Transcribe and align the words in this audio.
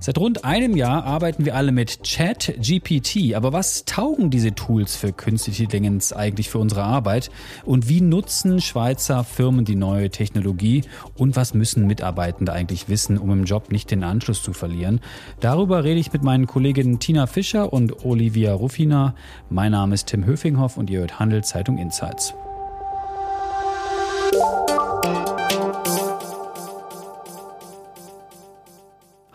Seit 0.00 0.16
rund 0.16 0.44
einem 0.44 0.76
Jahr 0.76 1.04
arbeiten 1.04 1.44
wir 1.44 1.56
alle 1.56 1.72
mit 1.72 2.04
Chat 2.04 2.54
GPT. 2.62 3.34
Aber 3.34 3.52
was 3.52 3.84
taugen 3.84 4.30
diese 4.30 4.54
Tools 4.54 4.94
für 4.94 5.12
künstliche 5.12 5.64
Intelligenz 5.64 6.12
eigentlich 6.12 6.48
für 6.48 6.58
unsere 6.58 6.84
Arbeit? 6.84 7.30
Und 7.64 7.88
wie 7.88 8.00
nutzen 8.00 8.60
Schweizer 8.60 9.24
Firmen 9.24 9.64
die 9.64 9.74
neue 9.74 10.10
Technologie? 10.10 10.84
Und 11.16 11.34
was 11.34 11.52
müssen 11.52 11.88
Mitarbeitende 11.88 12.52
eigentlich 12.52 12.88
wissen, 12.88 13.18
um 13.18 13.32
im 13.32 13.44
Job 13.44 13.72
nicht 13.72 13.90
den 13.90 14.04
Anschluss 14.04 14.40
zu 14.40 14.52
verlieren? 14.52 15.00
Darüber 15.40 15.82
rede 15.82 15.98
ich 15.98 16.12
mit 16.12 16.22
meinen 16.22 16.46
Kolleginnen 16.46 17.00
Tina 17.00 17.26
Fischer 17.26 17.72
und 17.72 18.04
Olivia 18.04 18.54
Ruffiner. 18.54 19.16
Mein 19.50 19.72
Name 19.72 19.94
ist 19.94 20.06
Tim 20.06 20.24
Höfinghoff 20.24 20.76
und 20.76 20.90
ihr 20.90 21.00
hört 21.00 21.18
Handelszeitung 21.18 21.76
Insights. 21.76 22.34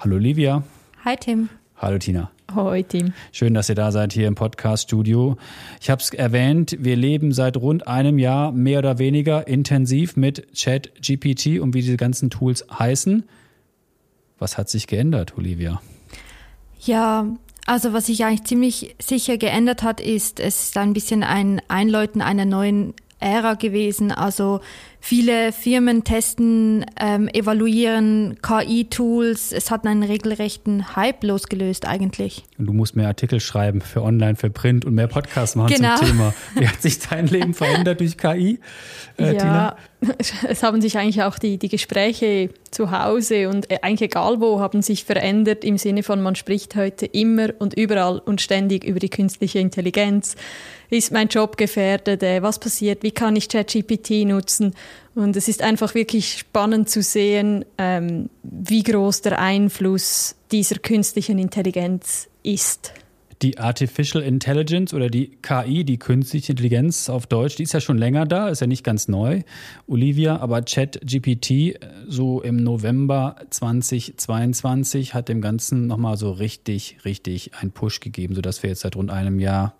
Hallo 0.03 0.17
Livia. 0.17 0.63
Hi 1.05 1.15
Tim. 1.15 1.47
Hallo 1.77 1.97
Tina. 1.97 2.29
Hoi 2.53 2.83
Tim. 2.83 3.13
Schön, 3.31 3.53
dass 3.53 3.69
ihr 3.69 3.75
da 3.75 3.93
seid 3.93 4.11
hier 4.11 4.27
im 4.27 4.35
Podcast-Studio. 4.35 5.37
Ich 5.79 5.89
habe 5.89 6.01
es 6.01 6.09
erwähnt, 6.09 6.75
wir 6.77 6.97
leben 6.97 7.31
seit 7.31 7.55
rund 7.55 7.87
einem 7.87 8.19
Jahr 8.19 8.51
mehr 8.51 8.79
oder 8.79 8.99
weniger 8.99 9.47
intensiv 9.47 10.17
mit 10.17 10.45
ChatGPT 10.53 11.61
und 11.61 11.73
wie 11.73 11.79
diese 11.79 11.95
ganzen 11.95 12.29
Tools 12.29 12.65
heißen. 12.77 13.23
Was 14.39 14.57
hat 14.57 14.67
sich 14.67 14.87
geändert, 14.87 15.37
Olivia? 15.37 15.81
Ja, 16.81 17.25
also 17.65 17.93
was 17.93 18.07
sich 18.07 18.25
eigentlich 18.25 18.43
ziemlich 18.43 18.97
sicher 19.01 19.37
geändert 19.37 19.83
hat, 19.83 20.01
ist, 20.01 20.41
es 20.41 20.63
ist 20.63 20.77
ein 20.77 20.91
bisschen 20.91 21.23
ein 21.23 21.61
Einläuten 21.69 22.21
einer 22.21 22.43
neuen 22.43 22.93
Ära 23.21 23.53
gewesen. 23.53 24.11
Also 24.11 24.59
Viele 25.05 25.51
Firmen 25.51 26.05
testen, 26.05 26.85
ähm, 26.97 27.27
evaluieren 27.27 28.37
KI-Tools. 28.41 29.51
Es 29.51 29.69
hat 29.69 29.85
einen 29.85 30.01
regelrechten 30.01 30.95
Hype 30.95 31.25
losgelöst 31.25 31.85
eigentlich. 31.85 32.45
Und 32.57 32.67
du 32.67 32.73
musst 32.73 32.95
mehr 32.95 33.07
Artikel 33.09 33.41
schreiben 33.41 33.81
für 33.81 34.01
Online, 34.01 34.37
für 34.37 34.49
Print 34.49 34.85
und 34.85 34.95
mehr 34.95 35.07
Podcasts 35.07 35.57
machen 35.57 35.75
genau. 35.75 35.97
zum 35.97 36.07
Thema. 36.07 36.33
Wie 36.55 36.65
hat 36.65 36.81
sich 36.81 36.99
dein 36.99 37.27
Leben 37.27 37.53
verändert 37.53 37.99
durch 37.99 38.17
KI, 38.17 38.61
äh, 39.17 39.33
ja, 39.33 39.33
Tina? 39.33 39.77
Es 40.47 40.63
haben 40.63 40.81
sich 40.81 40.97
eigentlich 40.97 41.23
auch 41.23 41.37
die, 41.37 41.57
die 41.57 41.69
Gespräche 41.69 42.49
zu 42.71 42.91
Hause 42.91 43.49
und 43.49 43.69
äh, 43.71 43.79
eigentlich 43.81 44.09
egal 44.09 44.39
wo 44.39 44.59
haben 44.59 44.81
sich 44.81 45.03
verändert 45.05 45.63
im 45.63 45.77
Sinne 45.77 46.03
von, 46.03 46.21
man 46.21 46.35
spricht 46.35 46.75
heute 46.75 47.05
immer 47.05 47.49
und 47.59 47.73
überall 47.73 48.19
und 48.19 48.41
ständig 48.41 48.83
über 48.83 48.99
die 48.99 49.09
künstliche 49.09 49.59
Intelligenz. 49.59 50.35
Ist 50.89 51.11
mein 51.11 51.27
Job 51.27 51.57
gefährdet? 51.57 52.21
Äh, 52.21 52.41
was 52.41 52.59
passiert? 52.59 53.03
Wie 53.03 53.11
kann 53.11 53.35
ich 53.35 53.49
ChatGPT 53.49 54.25
nutzen? 54.25 54.73
Und 55.15 55.35
es 55.35 55.47
ist 55.47 55.61
einfach 55.61 55.93
wirklich 55.93 56.39
spannend 56.39 56.89
zu 56.89 57.01
sehen, 57.01 57.65
ähm, 57.77 58.29
wie 58.43 58.83
groß 58.83 59.21
der 59.21 59.39
Einfluss 59.39 60.35
dieser 60.51 60.77
künstlichen 60.77 61.37
Intelligenz 61.37 62.29
ist. 62.41 62.93
Die 63.41 63.57
Artificial 63.57 64.23
Intelligence 64.23 64.93
oder 64.93 65.09
die 65.09 65.37
KI, 65.41 65.83
die 65.83 65.97
künstliche 65.97 66.53
Intelligenz 66.53 67.09
auf 67.09 67.27
Deutsch, 67.27 67.57
die 67.57 67.63
ist 67.63 67.73
ja 67.73 67.81
schon 67.81 67.97
länger 67.97 68.25
da, 68.25 68.47
ist 68.47 68.61
ja 68.61 68.67
nicht 68.67 68.85
ganz 68.85 69.07
neu, 69.07 69.41
Olivia, 69.85 70.37
aber 70.37 70.61
ChatGPT 70.61 71.51
äh, 71.51 71.79
so 72.07 72.41
im 72.41 72.55
November 72.57 73.35
2022 73.49 75.13
hat 75.13 75.27
dem 75.27 75.41
Ganzen 75.41 75.87
nochmal 75.87 76.15
so 76.17 76.31
richtig, 76.31 76.99
richtig 77.03 77.53
einen 77.55 77.71
Push 77.71 77.99
gegeben, 77.99 78.33
sodass 78.33 78.63
wir 78.63 78.69
jetzt 78.69 78.81
seit 78.81 78.95
rund 78.95 79.11
einem 79.11 79.39
Jahr 79.39 79.75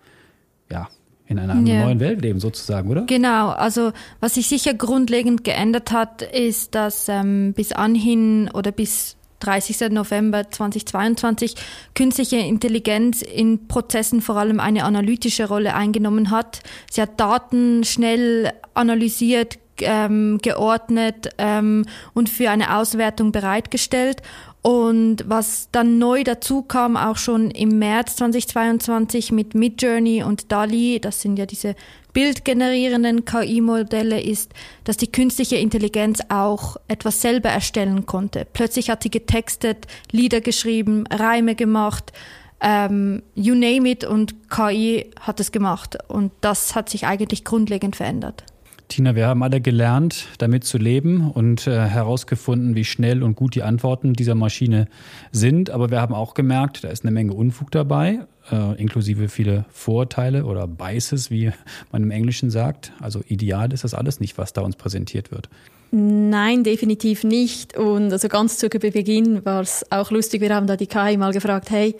ja, 0.69 0.89
in 1.27 1.39
einer 1.39 1.55
yeah. 1.55 1.85
neuen 1.85 1.99
Welt 1.99 2.21
leben 2.21 2.39
sozusagen, 2.39 2.89
oder? 2.89 3.05
Genau, 3.05 3.49
also 3.49 3.91
was 4.19 4.35
sich 4.35 4.47
sicher 4.47 4.73
grundlegend 4.73 5.43
geändert 5.43 5.91
hat, 5.91 6.21
ist, 6.21 6.75
dass 6.75 7.07
ähm, 7.07 7.53
bis 7.53 7.71
anhin 7.71 8.49
oder 8.53 8.71
bis 8.71 9.16
30. 9.39 9.91
November 9.91 10.49
2022 10.49 11.55
künstliche 11.95 12.38
Intelligenz 12.38 13.21
in 13.21 13.67
Prozessen 13.67 14.21
vor 14.21 14.38
allem 14.38 14.59
eine 14.59 14.85
analytische 14.85 15.47
Rolle 15.47 15.75
eingenommen 15.75 16.31
hat. 16.31 16.61
Sie 16.89 17.01
hat 17.01 17.19
Daten 17.19 17.84
schnell 17.84 18.51
analysiert, 18.73 19.59
ähm, 19.81 20.40
geordnet 20.41 21.29
ähm, 21.38 21.85
und 22.13 22.29
für 22.29 22.50
eine 22.50 22.78
Auswertung 22.78 23.31
bereitgestellt. 23.31 24.22
Und 24.63 25.25
was 25.28 25.68
dann 25.74 26.00
neu 26.00 26.24
dazu 26.24 26.62
kam, 26.62 26.96
auch 26.96 27.18
schon 27.18 27.51
im 27.51 27.79
März 27.79 28.16
2022 28.16 29.34
mit 29.34 29.56
Midjourney 29.56 30.24
und 30.24 30.53
DALI, 30.53 31.01
das 31.01 31.19
sind 31.22 31.38
ja 31.38 31.46
diese 31.46 31.75
bildgenerierenden 32.13 33.25
KI-Modelle, 33.25 34.22
ist, 34.22 34.53
dass 34.85 34.96
die 34.96 35.12
künstliche 35.12 35.57
Intelligenz 35.57 36.22
auch 36.29 36.78
etwas 36.88 37.22
selber 37.22 37.50
erstellen 37.50 38.06
konnte. 38.06 38.47
Plötzlich 38.53 38.90
hat 38.90 39.03
sie 39.03 39.12
getextet, 39.12 39.85
Lieder 40.12 40.40
geschrieben, 40.40 41.03
Reime 41.12 41.56
gemacht, 41.56 42.13
ähm, 42.62 43.22
you 43.35 43.56
name 43.56 43.90
it 43.90 44.06
und 44.06 44.50
KI 44.50 45.12
hat 45.19 45.41
es 45.41 45.52
gemacht. 45.52 45.97
Und 46.07 46.31
das 46.40 46.73
hat 46.73 46.90
sich 46.90 47.06
eigentlich 47.06 47.44
grundlegend 47.44 47.97
verändert. 47.97 48.46
Tina, 48.93 49.15
wir 49.15 49.25
haben 49.25 49.41
alle 49.41 49.59
gelernt, 49.59 50.27
damit 50.37 50.65
zu 50.65 50.77
leben 50.77 51.31
und 51.31 51.65
äh, 51.65 51.71
herausgefunden, 51.71 52.75
wie 52.75 52.85
schnell 52.85 53.23
und 53.23 53.35
gut 53.35 53.55
die 53.55 53.63
Antworten 53.63 54.13
dieser 54.13 54.35
Maschine 54.35 54.87
sind. 55.31 55.71
Aber 55.71 55.89
wir 55.89 55.99
haben 55.99 56.13
auch 56.13 56.35
gemerkt, 56.35 56.83
da 56.83 56.89
ist 56.89 57.03
eine 57.03 57.09
Menge 57.09 57.33
Unfug 57.33 57.71
dabei, 57.71 58.19
äh, 58.51 58.79
inklusive 58.79 59.29
viele 59.29 59.65
Vorurteile 59.71 60.45
oder 60.45 60.67
Biases, 60.67 61.31
wie 61.31 61.51
man 61.91 62.03
im 62.03 62.11
Englischen 62.11 62.51
sagt. 62.51 62.91
Also 63.01 63.21
ideal 63.27 63.73
ist 63.73 63.83
das 63.83 63.95
alles 63.95 64.19
nicht, 64.19 64.37
was 64.37 64.53
da 64.53 64.61
uns 64.61 64.75
präsentiert 64.75 65.31
wird. 65.31 65.49
Nein, 65.89 66.63
definitiv 66.63 67.23
nicht. 67.23 67.75
Und 67.75 68.11
also 68.11 68.27
ganz 68.27 68.59
zu 68.59 68.69
Beginn 68.69 69.43
war 69.43 69.61
es 69.61 69.83
auch 69.91 70.11
lustig. 70.11 70.39
Wir 70.41 70.53
haben 70.53 70.67
da 70.67 70.77
die 70.77 70.85
KI 70.85 71.17
mal 71.17 71.33
gefragt, 71.33 71.71
hey, 71.71 71.95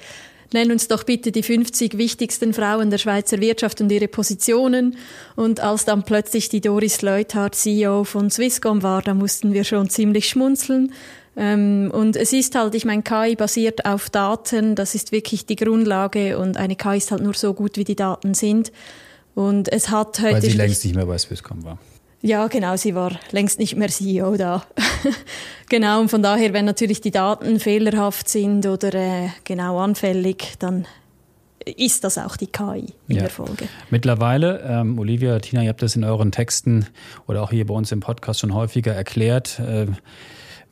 nenn 0.54 0.72
uns 0.72 0.88
doch 0.88 1.04
bitte 1.04 1.32
die 1.32 1.44
50 1.44 1.98
wichtigsten 1.98 2.54
Frauen 2.54 2.90
der 2.90 2.98
Schweizer 2.98 3.40
Wirtschaft 3.40 3.82
und 3.82 3.92
ihre 3.92 4.08
Positionen. 4.08 4.98
Und 5.36 5.60
als 5.60 5.86
dann 5.86 6.04
plötzlich 6.04 6.50
die 6.50 6.62
Doris 6.62 7.02
Leuthard, 7.02 7.56
CEO 7.56 8.04
von 8.04 8.30
Swisscom 8.30 8.84
war, 8.84 9.02
da 9.02 9.14
mussten 9.14 9.54
wir 9.54 9.64
schon 9.64 9.90
ziemlich 9.90 10.30
schmunzeln. 10.30 10.94
Ähm, 11.36 11.92
und 11.94 12.16
es 12.16 12.32
ist 12.32 12.56
halt, 12.56 12.76
ich 12.76 12.86
meine, 12.86 13.02
KI 13.02 13.36
basiert 13.36 13.86
auf 13.86 14.10
Daten, 14.10 14.76
das 14.76 14.94
ist 14.94 15.12
wirklich 15.12 15.46
die 15.46 15.56
Grundlage 15.56 16.38
und 16.38 16.58
eine 16.58 16.76
KI 16.76 16.98
ist 16.98 17.12
halt 17.12 17.24
nur 17.24 17.34
so 17.34 17.54
gut, 17.54 17.78
wie 17.78 17.84
die 17.84 17.96
Daten 17.96 18.34
sind. 18.34 18.72
Und 19.36 19.72
es 19.72 19.90
hat 19.90 20.20
heute... 20.20 20.36
Weil 20.36 20.42
sie 20.44 20.52
längst 20.52 20.86
nicht 20.86 20.96
mehr 20.96 21.08
bei 21.08 21.18
Swisscom 21.18 21.64
war. 21.64 21.80
Ja, 22.26 22.48
genau, 22.48 22.78
sie 22.78 22.96
war 22.96 23.12
längst 23.32 23.60
nicht 23.60 23.76
mehr 23.76 23.90
CEO 23.90 24.38
da. 24.38 24.66
genau, 25.70 26.00
und 26.00 26.10
von 26.10 26.24
daher, 26.24 26.54
wenn 26.54 26.64
natürlich 26.64 27.02
die 27.02 27.12
Daten 27.12 27.60
fehlerhaft 27.60 28.30
sind 28.30 28.66
oder 28.66 28.94
äh, 28.94 29.28
genau 29.44 29.80
anfällig, 29.80 30.54
dann 30.60 30.88
ist 31.66 32.06
das 32.06 32.18
auch 32.18 32.38
die 32.38 32.48
KI 32.48 32.94
in 33.10 33.16
ja. 33.16 33.24
der 33.24 33.30
Folge. 33.30 33.68
Mittlerweile, 33.90 34.62
ähm, 34.66 34.98
Olivia, 35.00 35.38
Tina, 35.40 35.64
ihr 35.64 35.70
habt 35.70 35.82
das 35.82 35.98
in 35.98 36.06
euren 36.06 36.32
Texten 36.32 36.86
oder 37.28 37.44
auch 37.44 37.52
hier 37.52 37.68
bei 37.68 37.74
uns 37.74 37.92
im 37.92 38.00
Podcast 38.00 38.40
schon 38.40 38.54
häufiger 38.54 38.94
erklärt. 38.94 39.60
Äh, 39.60 39.88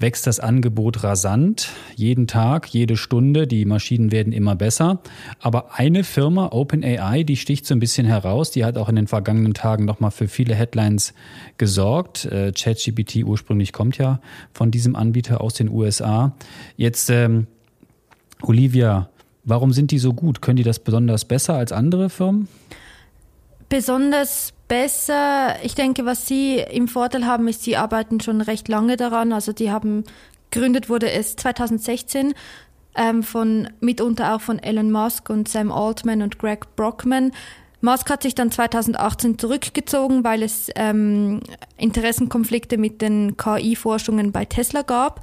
wächst 0.02 0.28
das 0.28 0.40
Angebot 0.40 1.04
rasant. 1.04 1.70
Jeden 1.96 2.28
Tag, 2.28 2.68
jede 2.68 2.98
Stunde. 2.98 3.48
Die 3.48 3.66
Maschinen 3.66 4.12
werden 4.12 4.34
immer 4.34 4.56
besser. 4.56 5.02
Aber 5.40 5.78
eine 5.78 6.04
Firma, 6.04 6.50
OpenAI, 6.52 7.24
die 7.24 7.38
sticht 7.38 7.66
so 7.66 7.76
ein 7.76 7.80
bisschen 7.80 8.06
heraus. 8.06 8.52
Die 8.52 8.66
hat 8.66 8.78
auch 8.78 8.90
in 8.90 8.96
den 8.96 9.08
vergangenen 9.08 9.54
Tagen 9.54 9.86
nochmal 9.86 10.12
für 10.12 10.28
viele 10.28 10.56
Headlines 10.56 11.14
gesorgt. 11.58 12.26
Äh, 12.26 12.52
ChatGPT 12.52 13.24
ursprünglich 13.24 13.74
kommt 13.74 13.98
ja 13.98 14.20
von 14.54 14.72
diesem 14.72 14.96
Anbieter 14.96 15.42
aus 15.42 15.54
den 15.54 15.70
USA. 15.70 16.36
Jetzt, 16.78 17.10
ähm, 17.10 17.48
Olivia, 18.42 19.10
warum 19.44 19.72
sind 19.74 19.92
die 19.92 20.00
so 20.00 20.14
gut? 20.14 20.42
Können 20.42 20.58
die 20.58 20.64
das 20.64 20.80
besonders 20.80 21.26
besser 21.26 21.56
als 21.56 21.72
andere 21.72 22.10
Firmen? 22.10 22.48
Besonders 23.70 24.54
besser. 24.72 25.58
Ich 25.64 25.76
denke, 25.76 26.06
was 26.06 26.30
Sie 26.30 26.56
im 26.60 26.88
Vorteil 26.88 27.26
haben, 27.26 27.50
ist, 27.50 27.62
Sie 27.62 27.76
arbeiten 27.76 28.22
schon 28.22 28.40
recht 28.40 28.70
lange 28.70 28.96
daran. 28.96 29.34
Also 29.34 29.52
die 29.52 29.70
haben 29.70 30.06
gegründet 30.50 30.88
wurde 30.88 31.12
es 31.12 31.36
2016 31.36 32.34
ähm, 32.96 33.22
von 33.22 33.68
mitunter 33.82 34.34
auch 34.34 34.40
von 34.40 34.60
Elon 34.60 34.90
Musk 34.90 35.30
und 35.30 35.50
Sam 35.50 35.74
Altman 35.74 36.22
und 36.22 36.40
Greg 36.40 36.74
Brockman. 36.78 37.34
Musk 37.82 38.10
hat 38.10 38.24
sich 38.24 38.34
dann 38.34 38.50
2018 38.50 39.38
zurückgezogen, 39.38 40.24
weil 40.24 40.42
es 40.42 40.70
ähm, 40.76 41.42
Interessenkonflikte 41.76 42.78
mit 42.78 43.02
den 43.02 43.36
KI-Forschungen 43.36 44.32
bei 44.32 44.46
Tesla 44.46 44.84
gab. 44.84 45.20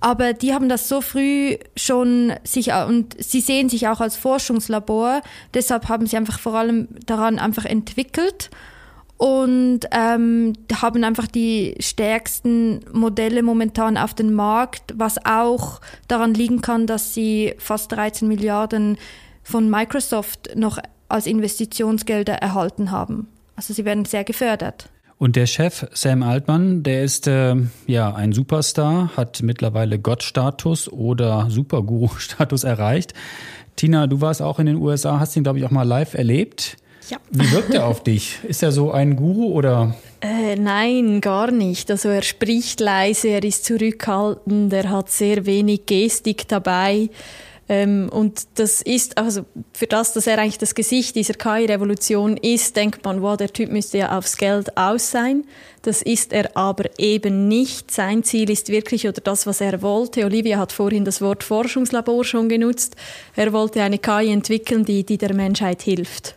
Aber 0.00 0.32
die 0.32 0.54
haben 0.54 0.68
das 0.68 0.88
so 0.88 1.02
früh 1.02 1.56
schon 1.76 2.32
sich 2.42 2.72
und 2.72 3.14
sie 3.22 3.42
sehen 3.42 3.68
sich 3.68 3.86
auch 3.86 4.00
als 4.00 4.16
Forschungslabor. 4.16 5.22
Deshalb 5.54 5.88
haben 5.88 6.08
sie 6.08 6.16
einfach 6.16 6.40
vor 6.40 6.54
allem 6.54 6.88
daran 7.06 7.38
einfach 7.38 7.64
entwickelt 7.64 8.50
und 9.18 9.80
ähm, 9.90 10.52
haben 10.80 11.04
einfach 11.04 11.26
die 11.26 11.74
stärksten 11.80 12.80
Modelle 12.92 13.42
momentan 13.42 13.98
auf 13.98 14.14
dem 14.14 14.32
Markt, 14.32 14.94
was 14.96 15.24
auch 15.26 15.80
daran 16.06 16.34
liegen 16.34 16.60
kann, 16.62 16.86
dass 16.86 17.14
sie 17.14 17.54
fast 17.58 17.92
13 17.92 18.28
Milliarden 18.28 18.96
von 19.42 19.68
Microsoft 19.68 20.54
noch 20.54 20.78
als 21.08 21.26
Investitionsgelder 21.26 22.34
erhalten 22.34 22.92
haben. 22.92 23.28
Also 23.56 23.74
sie 23.74 23.84
werden 23.84 24.04
sehr 24.04 24.22
gefördert. 24.22 24.88
Und 25.18 25.34
der 25.34 25.46
Chef 25.46 25.84
Sam 25.94 26.22
Altman, 26.22 26.84
der 26.84 27.02
ist 27.02 27.26
äh, 27.26 27.56
ja 27.88 28.14
ein 28.14 28.32
Superstar, 28.32 29.10
hat 29.16 29.42
mittlerweile 29.42 29.98
Gottstatus 29.98 30.88
oder 30.88 31.50
Superguru-Status 31.50 32.62
erreicht. 32.62 33.14
Tina, 33.74 34.06
du 34.06 34.20
warst 34.20 34.42
auch 34.42 34.60
in 34.60 34.66
den 34.66 34.76
USA, 34.76 35.18
hast 35.18 35.34
ihn, 35.34 35.42
glaube 35.42 35.58
ich, 35.58 35.64
auch 35.64 35.72
mal 35.72 35.82
live 35.82 36.14
erlebt. 36.14 36.76
Ja. 37.08 37.18
Wie 37.30 37.50
wirkt 37.52 37.74
er 37.74 37.86
auf 37.86 38.02
dich? 38.02 38.38
Ist 38.46 38.62
er 38.62 38.72
so 38.72 38.90
ein 38.92 39.16
Guru 39.16 39.52
oder? 39.52 39.94
Äh, 40.20 40.56
nein, 40.56 41.20
gar 41.20 41.50
nicht. 41.50 41.90
Also 41.90 42.08
er 42.08 42.22
spricht 42.22 42.80
leise, 42.80 43.28
er 43.28 43.44
ist 43.44 43.64
zurückhaltend, 43.64 44.72
er 44.72 44.90
hat 44.90 45.10
sehr 45.10 45.46
wenig 45.46 45.86
Gestik 45.86 46.48
dabei. 46.48 47.08
Ähm, 47.70 48.08
und 48.10 48.46
das 48.54 48.80
ist, 48.80 49.18
also 49.18 49.44
für 49.74 49.86
das, 49.86 50.14
dass 50.14 50.26
er 50.26 50.38
eigentlich 50.38 50.58
das 50.58 50.74
Gesicht 50.74 51.14
dieser 51.16 51.34
KI-Revolution 51.34 52.36
ist, 52.38 52.76
denkt 52.76 53.04
man, 53.04 53.20
wow, 53.20 53.36
der 53.36 53.52
Typ 53.52 53.70
müsste 53.70 53.98
ja 53.98 54.16
aufs 54.16 54.38
Geld 54.38 54.76
aus 54.76 55.10
sein. 55.10 55.44
Das 55.82 56.02
ist 56.02 56.32
er 56.32 56.56
aber 56.56 56.84
eben 56.98 57.46
nicht. 57.46 57.90
Sein 57.90 58.24
Ziel 58.24 58.50
ist 58.50 58.70
wirklich, 58.70 59.06
oder 59.06 59.20
das, 59.20 59.46
was 59.46 59.60
er 59.60 59.82
wollte, 59.82 60.24
Olivia 60.24 60.58
hat 60.58 60.72
vorhin 60.72 61.04
das 61.04 61.20
Wort 61.20 61.44
Forschungslabor 61.44 62.24
schon 62.24 62.48
genutzt, 62.48 62.96
er 63.36 63.52
wollte 63.52 63.82
eine 63.82 63.98
KI 63.98 64.32
entwickeln, 64.32 64.84
die, 64.84 65.04
die 65.04 65.18
der 65.18 65.34
Menschheit 65.34 65.82
hilft. 65.82 66.36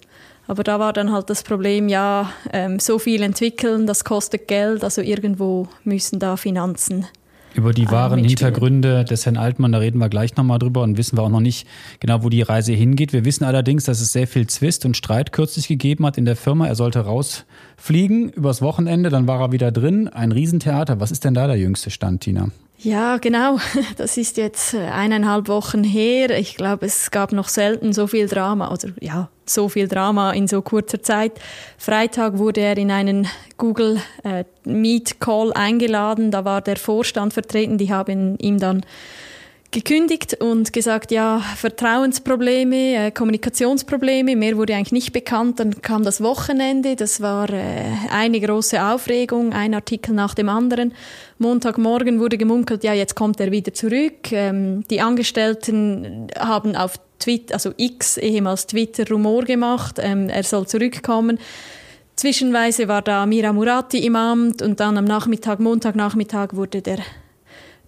Aber 0.51 0.65
da 0.65 0.79
war 0.79 0.91
dann 0.91 1.13
halt 1.13 1.29
das 1.29 1.43
Problem, 1.43 1.87
ja, 1.87 2.29
ähm, 2.51 2.77
so 2.77 2.99
viel 2.99 3.21
entwickeln, 3.21 3.87
das 3.87 4.03
kostet 4.03 4.49
Geld, 4.49 4.83
also 4.83 4.99
irgendwo 4.99 5.69
müssen 5.85 6.19
da 6.19 6.35
Finanzen 6.35 7.05
über 7.53 7.71
die 7.71 7.89
wahren 7.89 8.21
Hintergründe 8.21 9.05
des 9.05 9.25
Herrn 9.25 9.37
Altmann, 9.37 9.71
da 9.71 9.77
reden 9.77 9.97
wir 9.99 10.09
gleich 10.09 10.35
nochmal 10.35 10.59
drüber 10.59 10.81
und 10.83 10.97
wissen 10.97 11.17
wir 11.17 11.23
auch 11.23 11.29
noch 11.29 11.39
nicht 11.39 11.67
genau, 12.01 12.23
wo 12.23 12.29
die 12.29 12.41
Reise 12.41 12.73
hingeht. 12.73 13.13
Wir 13.13 13.23
wissen 13.23 13.45
allerdings, 13.45 13.85
dass 13.85 14.01
es 14.01 14.11
sehr 14.11 14.27
viel 14.27 14.45
Zwist 14.47 14.85
und 14.85 14.97
Streit 14.97 15.31
kürzlich 15.31 15.69
gegeben 15.69 16.05
hat 16.05 16.17
in 16.17 16.25
der 16.25 16.35
Firma. 16.35 16.67
Er 16.67 16.75
sollte 16.75 16.99
rausfliegen 16.99 18.29
übers 18.29 18.61
Wochenende, 18.61 19.09
dann 19.09 19.27
war 19.27 19.39
er 19.39 19.51
wieder 19.53 19.71
drin. 19.71 20.09
Ein 20.09 20.33
Riesentheater. 20.33 20.99
Was 20.99 21.11
ist 21.11 21.23
denn 21.23 21.33
da 21.33 21.47
der 21.47 21.57
jüngste 21.57 21.91
Stand, 21.91 22.21
Tina? 22.21 22.51
Ja, 22.83 23.17
genau. 23.17 23.59
Das 23.97 24.17
ist 24.17 24.37
jetzt 24.37 24.73
eineinhalb 24.73 25.47
Wochen 25.47 25.83
her. 25.83 26.37
Ich 26.37 26.55
glaube, 26.55 26.87
es 26.87 27.11
gab 27.11 27.31
noch 27.31 27.47
selten 27.47 27.93
so 27.93 28.07
viel 28.07 28.27
Drama, 28.27 28.71
oder 28.71 28.89
ja, 28.99 29.29
so 29.45 29.69
viel 29.69 29.87
Drama 29.87 30.31
in 30.31 30.47
so 30.47 30.61
kurzer 30.61 31.03
Zeit. 31.03 31.33
Freitag 31.77 32.37
wurde 32.39 32.61
er 32.61 32.77
in 32.77 32.89
einen 32.89 33.27
Google 33.57 34.01
äh, 34.23 34.45
Meet 34.63 35.19
Call 35.19 35.53
eingeladen. 35.53 36.31
Da 36.31 36.43
war 36.43 36.61
der 36.61 36.77
Vorstand 36.77 37.33
vertreten. 37.33 37.77
Die 37.77 37.93
haben 37.93 38.37
ihm 38.39 38.59
dann 38.59 38.83
gekündigt 39.71 40.41
und 40.41 40.73
gesagt, 40.73 41.11
ja, 41.11 41.39
Vertrauensprobleme, 41.55 43.07
äh, 43.07 43.11
Kommunikationsprobleme, 43.11 44.35
mehr 44.35 44.57
wurde 44.57 44.75
eigentlich 44.75 44.91
nicht 44.91 45.13
bekannt. 45.13 45.59
Dann 45.61 45.81
kam 45.81 46.03
das 46.03 46.21
Wochenende, 46.21 46.97
das 46.97 47.21
war 47.21 47.49
äh, 47.49 47.83
eine 48.11 48.41
große 48.41 48.83
Aufregung, 48.83 49.53
ein 49.53 49.73
Artikel 49.73 50.13
nach 50.13 50.33
dem 50.33 50.49
anderen. 50.49 50.93
Montagmorgen 51.37 52.19
wurde 52.19 52.37
gemunkelt, 52.37 52.83
ja, 52.83 52.93
jetzt 52.93 53.15
kommt 53.15 53.39
er 53.39 53.51
wieder 53.51 53.73
zurück. 53.73 54.31
Ähm, 54.33 54.83
die 54.89 54.99
Angestellten 54.99 56.27
haben 56.37 56.75
auf 56.75 56.99
Twitter, 57.19 57.53
also 57.53 57.71
X, 57.77 58.17
ehemals 58.17 58.67
Twitter, 58.67 59.07
Rumor 59.09 59.45
gemacht, 59.45 59.99
ähm, 59.99 60.27
er 60.27 60.43
soll 60.43 60.67
zurückkommen. 60.67 61.39
Zwischenweise 62.17 62.89
war 62.89 63.01
da 63.01 63.25
Mira 63.25 63.53
Murati 63.53 64.05
im 64.05 64.17
Amt 64.17 64.61
und 64.61 64.81
dann 64.81 64.97
am 64.97 65.05
Nachmittag, 65.05 65.59
Montagnachmittag 65.59 66.49
wurde 66.53 66.81
der 66.81 66.99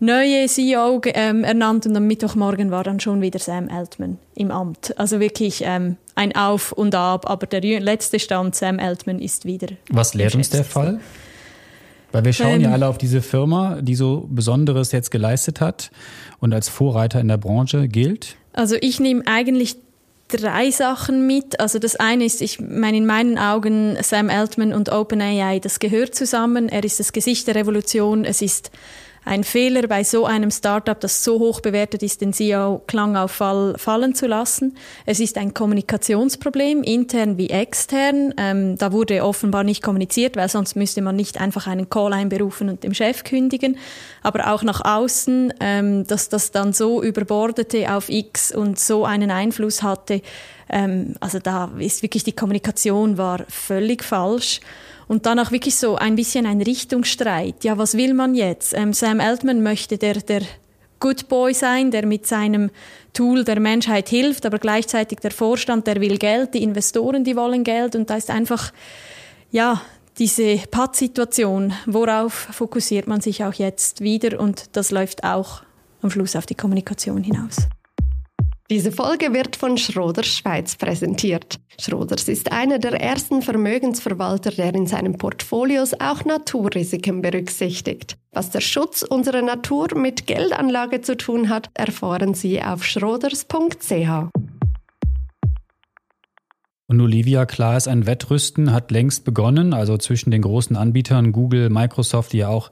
neue 0.04 0.48
CEO 0.48 1.02
ähm, 1.06 1.44
ernannt 1.44 1.86
und 1.86 1.96
am 1.96 2.06
Mittwochmorgen 2.06 2.72
war 2.72 2.84
dann 2.84 3.00
schon 3.00 3.22
wieder 3.22 3.40
Sam 3.40 3.70
Altman 3.70 4.18
im 4.36 4.52
Amt. 4.52 4.98
Also 5.00 5.20
wirklich 5.20 5.64
ähm, 5.66 5.98
ein 6.16 6.36
Auf 6.36 6.72
und 6.72 6.94
Ab, 6.94 7.30
aber 7.30 7.48
der 7.48 7.80
letzte 7.80 8.20
Stand, 8.20 8.56
Sam 8.56 8.80
Altman, 8.80 9.20
ist 9.20 9.46
wieder. 9.46 9.68
Was 9.90 10.14
lehrt 10.14 10.36
uns 10.36 10.50
der 10.50 10.64
Fall? 10.64 11.00
Weil 12.12 12.26
wir 12.26 12.34
schauen 12.34 12.56
ähm, 12.56 12.62
ja 12.62 12.72
alle 12.72 12.88
auf 12.88 12.98
diese 12.98 13.22
Firma, 13.22 13.82
die 13.82 13.96
so 13.96 14.28
Besonderes 14.30 14.92
jetzt 14.92 15.10
geleistet 15.10 15.62
hat 15.62 15.90
und 16.40 16.54
als 16.54 16.70
Vorreiter 16.70 17.20
in 17.20 17.28
der 17.28 17.38
Branche 17.38 17.88
gilt. 17.88 18.36
Also 18.54 18.76
ich 18.80 19.00
nehme 19.00 19.24
eigentlich 19.26 19.78
drei 20.28 20.70
Sachen 20.72 21.26
mit. 21.26 21.60
Also 21.60 21.80
das 21.80 21.96
eine 21.96 22.26
ist, 22.26 22.42
ich 22.42 22.60
meine, 22.60 22.98
in 22.98 23.06
meinen 23.06 23.38
Augen 23.38 23.98
Sam 24.02 24.30
Altman 24.30 24.74
und 24.74 24.90
OpenAI, 24.92 25.60
das 25.60 25.80
gehört 25.80 26.14
zusammen. 26.14 26.70
Er 26.70 26.84
ist 26.84 27.00
das 27.00 27.14
Gesicht 27.14 27.48
der 27.48 27.56
Revolution. 27.56 28.26
Es 28.26 28.42
ist 28.42 28.72
ein 29.26 29.44
Fehler 29.44 29.88
bei 29.88 30.04
so 30.04 30.26
einem 30.26 30.52
Startup, 30.52 31.00
das 31.00 31.24
so 31.24 31.40
hoch 31.40 31.62
bewertet 31.62 32.04
ist, 32.04 32.22
den 32.22 32.34
CEO 32.34 32.82
Klangauffall 32.88 33.76
fallen 33.78 34.16
zu 34.16 34.28
lassen. 34.28 34.76
Es 35.06 35.20
ist 35.20 35.38
ein 35.38 35.54
Kommunikationsproblem, 35.54 36.84
intern 36.84 37.38
wie 37.38 37.50
extern. 37.50 38.34
Ähm, 38.38 38.78
da 38.78 38.92
wurde 38.92 39.24
offenbar 39.24 39.64
nicht 39.64 39.82
kommuniziert, 39.82 40.36
weil 40.36 40.50
sonst 40.50 40.76
müsste 40.76 41.02
man 41.02 41.16
nicht 41.16 41.40
einfach 41.40 41.68
einen 41.68 41.90
Call 41.90 42.14
einberufen 42.14 42.70
und 42.70 42.84
dem 42.84 42.94
Chef 42.94 43.24
kündigen. 43.24 43.78
Aber 44.22 44.54
auch 44.54 44.64
nach 44.64 44.82
außen, 44.84 45.54
ähm, 45.60 46.06
dass 46.08 46.30
das 46.30 46.52
dann 46.52 46.74
so 46.74 47.02
überbordete 47.02 47.94
auf 47.94 48.10
X 48.10 48.54
und 48.54 48.80
so 48.80 49.06
einen 49.06 49.32
Einfluss 49.32 49.84
hatte. 49.84 50.22
Ähm, 50.70 51.16
also 51.20 51.40
da 51.40 51.72
ist 51.80 52.02
wirklich 52.02 52.24
die 52.24 52.34
Kommunikation 52.34 53.18
war 53.18 53.46
völlig 53.48 54.04
falsch. 54.04 54.60
Und 55.08 55.26
dann 55.26 55.40
auch 55.40 55.52
wirklich 55.52 55.76
so 55.76 55.96
ein 55.96 56.16
bisschen 56.16 56.46
ein 56.46 56.62
Richtungsstreit. 56.62 57.64
Ja, 57.64 57.78
was 57.78 57.96
will 57.98 58.14
man 58.14 58.36
jetzt? 58.36 58.74
Ähm, 58.74 58.94
Sam 58.94 59.20
Altman 59.20 59.62
möchte 59.62 59.98
der, 59.98 60.16
der 60.16 60.42
Good 61.00 61.28
Boy 61.28 61.54
sein, 61.54 61.92
der 61.92 62.06
mit 62.06 62.26
seinem 62.26 62.72
Tool 63.12 63.44
der 63.44 63.60
Menschheit 63.60 64.08
hilft, 64.08 64.46
aber 64.46 64.58
gleichzeitig 64.58 65.20
der 65.20 65.32
Vorstand, 65.32 65.86
der 65.86 66.00
will 66.00 66.18
Geld, 66.18 66.54
die 66.54 66.64
Investoren, 66.64 67.26
die 67.26 67.36
wollen 67.36 67.66
Geld 67.66 67.96
und 67.96 68.10
da 68.10 68.16
ist 68.16 68.30
einfach, 68.30 68.72
ja, 69.52 69.82
diese 70.18 70.58
Pattsituation, 70.72 71.74
worauf 71.86 72.34
fokussiert 72.34 73.08
man 73.08 73.20
sich 73.20 73.44
auch 73.44 73.54
jetzt 73.54 74.00
wieder 74.00 74.40
und 74.40 74.78
das 74.78 74.92
läuft 74.92 75.26
auch 75.26 75.64
am 76.02 76.10
Schluss 76.10 76.36
auf 76.36 76.46
die 76.46 76.56
Kommunikation 76.56 77.24
hinaus. 77.24 77.68
Diese 78.74 78.92
Folge 78.92 79.34
wird 79.34 79.56
von 79.56 79.78
Schroders 79.78 80.26
Schweiz 80.26 80.76
präsentiert. 80.76 81.60
Schroders 81.80 82.28
ist 82.28 82.52
einer 82.52 82.80
der 82.80 83.00
ersten 83.00 83.44
Vermögensverwalter, 83.44 84.50
der 84.50 84.74
in 84.74 84.88
seinen 84.88 85.16
Portfolios 85.20 85.94
auch 86.00 86.26
Naturrisiken 86.26 87.22
berücksichtigt. 87.22 88.18
Was 88.32 88.50
der 88.50 88.62
Schutz 88.62 89.04
unserer 89.04 89.44
Natur 89.44 89.90
mit 89.96 90.26
Geldanlage 90.26 91.02
zu 91.02 91.16
tun 91.16 91.50
hat, 91.50 91.70
erfahren 91.76 92.34
Sie 92.34 92.64
auf 92.64 92.84
schroders.ch. 92.84 94.32
Und 96.88 97.02
Olivia, 97.02 97.46
klar 97.46 97.78
ist, 97.78 97.88
ein 97.88 98.08
Wettrüsten 98.08 98.74
hat 98.74 98.90
längst 98.90 99.24
begonnen, 99.24 99.76
also 99.76 99.98
zwischen 99.98 100.32
den 100.32 100.42
großen 100.42 100.76
Anbietern 100.76 101.32
Google, 101.32 101.70
Microsoft, 101.70 102.34
die 102.34 102.38
ja 102.38 102.48
auch 102.48 102.72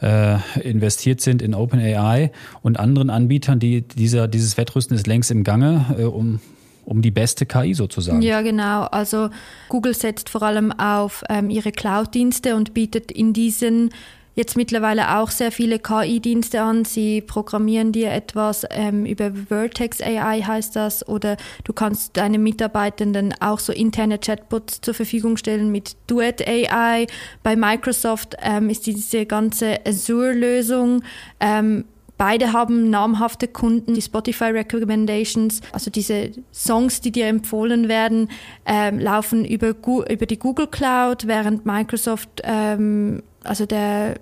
äh, 0.00 0.38
investiert 0.60 1.20
sind 1.20 1.42
in 1.42 1.54
OpenAI 1.54 2.30
und 2.62 2.78
anderen 2.78 3.10
Anbietern, 3.10 3.58
die 3.58 3.82
dieser, 3.82 4.28
dieses 4.28 4.56
Wettrüsten 4.56 4.96
ist 4.96 5.06
längst 5.06 5.30
im 5.30 5.44
Gange, 5.44 5.96
äh, 5.98 6.04
um 6.04 6.40
um 6.86 7.02
die 7.02 7.10
beste 7.10 7.46
KI 7.46 7.74
sozusagen. 7.74 8.22
Ja, 8.22 8.42
genau. 8.42 8.84
Also 8.84 9.28
Google 9.68 9.92
setzt 9.92 10.28
vor 10.28 10.42
allem 10.42 10.70
auf 10.70 11.24
ähm, 11.28 11.50
ihre 11.50 11.72
Cloud-Dienste 11.72 12.54
und 12.54 12.74
bietet 12.74 13.10
in 13.10 13.32
diesen 13.32 13.90
jetzt 14.36 14.56
mittlerweile 14.56 15.16
auch 15.18 15.30
sehr 15.30 15.50
viele 15.50 15.80
KI-Dienste 15.80 16.60
an. 16.62 16.84
Sie 16.84 17.22
programmieren 17.22 17.90
dir 17.90 18.12
etwas 18.12 18.64
ähm, 18.70 19.04
über 19.04 19.32
Vertex 19.48 20.00
AI 20.00 20.42
heißt 20.42 20.76
das 20.76 21.08
oder 21.08 21.36
du 21.64 21.72
kannst 21.72 22.16
deinen 22.16 22.42
Mitarbeitenden 22.42 23.34
auch 23.40 23.58
so 23.58 23.72
interne 23.72 24.18
Chatbots 24.18 24.82
zur 24.82 24.94
Verfügung 24.94 25.36
stellen 25.36 25.72
mit 25.72 25.96
Duet 26.06 26.46
AI. 26.46 27.06
Bei 27.42 27.56
Microsoft 27.56 28.36
ähm, 28.42 28.70
ist 28.70 28.86
diese 28.86 29.26
ganze 29.26 29.84
Azure-Lösung 29.84 31.02
ähm, 31.40 31.86
Beide 32.18 32.54
haben 32.54 32.88
namhafte 32.88 33.46
Kunden, 33.46 33.92
die 33.92 34.00
Spotify 34.00 34.44
Recommendations, 34.44 35.60
also 35.72 35.90
diese 35.90 36.30
Songs, 36.50 37.02
die 37.02 37.12
dir 37.12 37.26
empfohlen 37.26 37.88
werden, 37.88 38.30
ähm, 38.64 38.98
laufen 38.98 39.44
über, 39.44 39.74
über 40.08 40.26
die 40.26 40.38
Google 40.38 40.66
Cloud, 40.66 41.26
während 41.26 41.66
Microsoft, 41.66 42.40
ähm, 42.42 43.22
also 43.44 43.66
der 43.66 44.14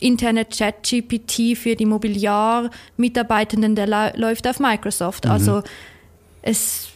interne 0.00 0.48
Chat-GPT 0.48 1.56
für 1.56 1.76
die 1.76 1.86
Mobiliar-Mitarbeitenden, 1.86 3.74
der 3.74 4.12
läuft 4.16 4.46
auf 4.48 4.58
Microsoft. 4.58 5.26
Mhm. 5.26 5.30
Also 5.30 5.62
es, 6.42 6.88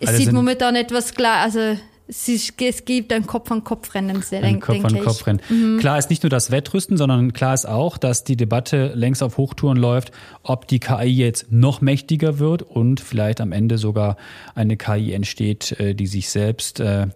es 0.00 0.16
sieht 0.16 0.32
momentan 0.32 0.76
etwas 0.76 1.14
klar, 1.14 1.42
also 1.42 1.76
es, 2.08 2.56
gibt 2.56 3.12
ein 3.12 3.26
Kopf-an-Kopf-Rennen, 3.26 4.22
ein 4.32 4.60
Kopf-an-Kopf-Rennen. 4.60 5.42
Mhm. 5.48 5.78
Klar 5.78 5.98
ist 5.98 6.08
nicht 6.08 6.22
nur 6.22 6.30
das 6.30 6.50
Wettrüsten, 6.50 6.96
sondern 6.96 7.34
klar 7.34 7.52
ist 7.52 7.68
auch, 7.68 7.98
dass 7.98 8.24
die 8.24 8.36
Debatte 8.36 8.92
längst 8.94 9.22
auf 9.22 9.36
Hochtouren 9.36 9.76
läuft, 9.76 10.12
ob 10.42 10.66
die 10.66 10.78
KI 10.78 11.04
jetzt 11.04 11.52
noch 11.52 11.82
mächtiger 11.82 12.38
wird 12.38 12.62
und 12.62 13.00
vielleicht 13.00 13.40
am 13.40 13.52
Ende 13.52 13.76
sogar 13.76 14.16
eine 14.54 14.76
KI 14.78 15.12
entsteht, 15.12 15.78
äh, 15.78 15.94
die 15.94 16.06
sich 16.06 16.30
selbst 16.30 16.80
äh, 16.80 17.08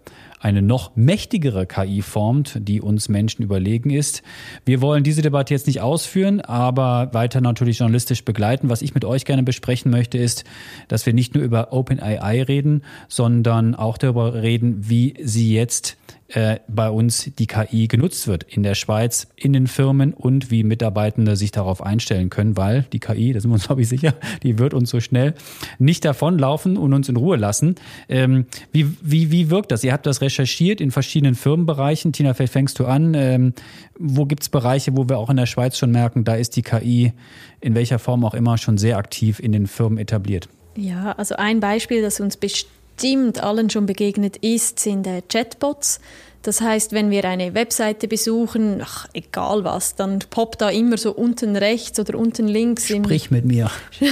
eine 0.43 0.61
noch 0.61 0.95
mächtigere 0.95 1.65
KI 1.65 2.01
formt, 2.01 2.59
die 2.59 2.81
uns 2.81 3.07
Menschen 3.07 3.43
überlegen 3.43 3.89
ist. 3.89 4.23
Wir 4.65 4.81
wollen 4.81 5.03
diese 5.03 5.21
Debatte 5.21 5.53
jetzt 5.53 5.67
nicht 5.67 5.79
ausführen, 5.79 6.41
aber 6.41 7.13
weiter 7.13 7.39
natürlich 7.39 7.79
journalistisch 7.79 8.25
begleiten. 8.25 8.69
Was 8.69 8.81
ich 8.81 8.93
mit 8.93 9.05
euch 9.05 9.23
gerne 9.23 9.43
besprechen 9.43 9.89
möchte, 9.89 10.17
ist, 10.17 10.43
dass 10.89 11.05
wir 11.05 11.13
nicht 11.13 11.33
nur 11.33 11.45
über 11.45 11.71
OpenAI 11.71 12.43
reden, 12.43 12.83
sondern 13.07 13.73
auch 13.73 13.97
darüber 13.97 14.33
reden, 14.33 14.89
wie 14.89 15.13
sie 15.23 15.53
jetzt 15.53 15.95
äh, 16.33 16.59
bei 16.67 16.89
uns 16.89 17.29
die 17.37 17.45
KI 17.45 17.87
genutzt 17.87 18.27
wird 18.27 18.43
in 18.43 18.63
der 18.63 18.73
Schweiz, 18.73 19.27
in 19.35 19.53
den 19.53 19.67
Firmen 19.67 20.13
und 20.13 20.49
wie 20.49 20.63
Mitarbeitende 20.63 21.35
sich 21.35 21.51
darauf 21.51 21.83
einstellen 21.83 22.29
können, 22.29 22.57
weil 22.57 22.85
die 22.91 22.99
KI, 22.99 23.33
da 23.33 23.39
sind 23.39 23.51
wir 23.51 23.55
uns 23.55 23.67
glaube 23.67 23.81
ich 23.81 23.89
sicher, 23.89 24.15
die 24.41 24.57
wird 24.57 24.73
uns 24.73 24.89
so 24.89 24.99
schnell 24.99 25.35
nicht 25.77 26.03
davonlaufen 26.05 26.77
und 26.77 26.93
uns 26.93 27.07
in 27.07 27.17
Ruhe 27.17 27.37
lassen. 27.37 27.75
Ähm, 28.09 28.47
wie, 28.71 28.87
wie, 29.01 29.31
wie 29.31 29.49
wirkt 29.51 29.71
das? 29.71 29.83
Ihr 29.83 29.93
habt 29.93 30.05
das 30.05 30.21
recherchiert 30.21 30.81
in 30.81 30.89
verschiedenen 30.89 31.35
Firmenbereichen. 31.35 32.13
Tina, 32.13 32.33
vielleicht 32.33 32.53
fängst 32.53 32.79
du 32.79 32.85
an. 32.85 33.13
Ähm, 33.13 33.53
wo 33.99 34.25
gibt 34.25 34.41
es 34.41 34.49
Bereiche, 34.49 34.97
wo 34.97 35.07
wir 35.07 35.19
auch 35.19 35.29
in 35.29 35.37
der 35.37 35.45
Schweiz 35.45 35.77
schon 35.77 35.91
merken, 35.91 36.23
da 36.23 36.33
ist 36.33 36.55
die 36.55 36.63
KI 36.63 37.13
in 37.61 37.75
welcher 37.75 37.99
Form 37.99 38.25
auch 38.25 38.33
immer 38.33 38.57
schon 38.57 38.77
sehr 38.77 38.97
aktiv 38.97 39.39
in 39.39 39.51
den 39.51 39.67
Firmen 39.67 39.99
etabliert? 39.99 40.49
Ja, 40.75 41.11
also 41.11 41.35
ein 41.35 41.59
Beispiel, 41.59 42.01
das 42.01 42.19
uns 42.19 42.37
bestimmt 42.37 42.73
allen 43.41 43.69
schon 43.69 43.85
begegnet 43.85 44.37
ist, 44.37 44.79
sind 44.79 45.07
äh, 45.07 45.21
Chatbots. 45.27 45.99
Das 46.43 46.59
heißt, 46.59 46.91
wenn 46.91 47.09
wir 47.09 47.23
eine 47.23 47.53
Webseite 47.53 48.09
besuchen, 48.09 48.81
ach, 48.83 49.07
egal 49.13 49.63
was, 49.63 49.95
dann 49.95 50.19
poppt 50.29 50.59
da 50.59 50.69
immer 50.69 50.97
so 50.97 51.13
unten 51.13 51.55
rechts 51.55 51.97
oder 52.01 52.19
unten 52.19 52.49
links. 52.49 52.89
Sprich 52.89 53.31
mit 53.31 53.45
mir. 53.45 53.71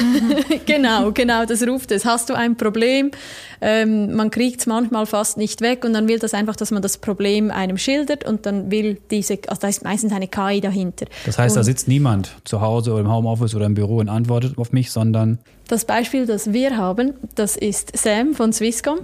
genau, 0.66 1.12
genau, 1.12 1.44
das 1.46 1.68
ruft 1.68 1.92
es. 1.92 2.06
Hast 2.06 2.30
du 2.30 2.34
ein 2.34 2.56
Problem? 2.56 3.12
Ähm, 3.60 4.16
man 4.16 4.32
kriegt 4.32 4.62
es 4.62 4.66
manchmal 4.66 5.06
fast 5.06 5.38
nicht 5.38 5.60
weg 5.60 5.84
und 5.84 5.92
dann 5.92 6.08
will 6.08 6.20
das 6.20 6.34
einfach, 6.34 6.56
dass 6.56 6.72
man 6.72 6.82
das 6.82 6.98
Problem 6.98 7.52
einem 7.52 7.78
schildert 7.78 8.26
und 8.26 8.46
dann 8.46 8.72
will 8.72 8.98
diese, 9.12 9.38
also 9.48 9.60
da 9.60 9.68
ist 9.68 9.84
meistens 9.84 10.14
eine 10.14 10.30
KI 10.30 10.62
dahinter. 10.62 11.08
Das 11.26 11.38
heißt, 11.38 11.58
und 11.58 11.60
da 11.60 11.64
sitzt 11.66 11.90
niemand 11.90 12.32
zu 12.46 12.62
Hause 12.62 12.94
oder 12.94 13.02
im 13.02 13.12
Homeoffice 13.12 13.56
oder 13.56 13.66
im 13.66 13.74
Büro 13.74 13.98
und 13.98 14.08
antwortet 14.08 14.58
auf 14.58 14.72
mich, 14.72 14.90
sondern. 14.90 15.38
Das 15.68 15.84
Beispiel, 15.84 16.26
das 16.26 16.54
wir 16.54 16.78
haben, 16.78 17.14
das 17.36 17.58
ist 17.58 17.98
Sam 17.98 18.36
von 18.36 18.54
Swisscom. 18.54 19.00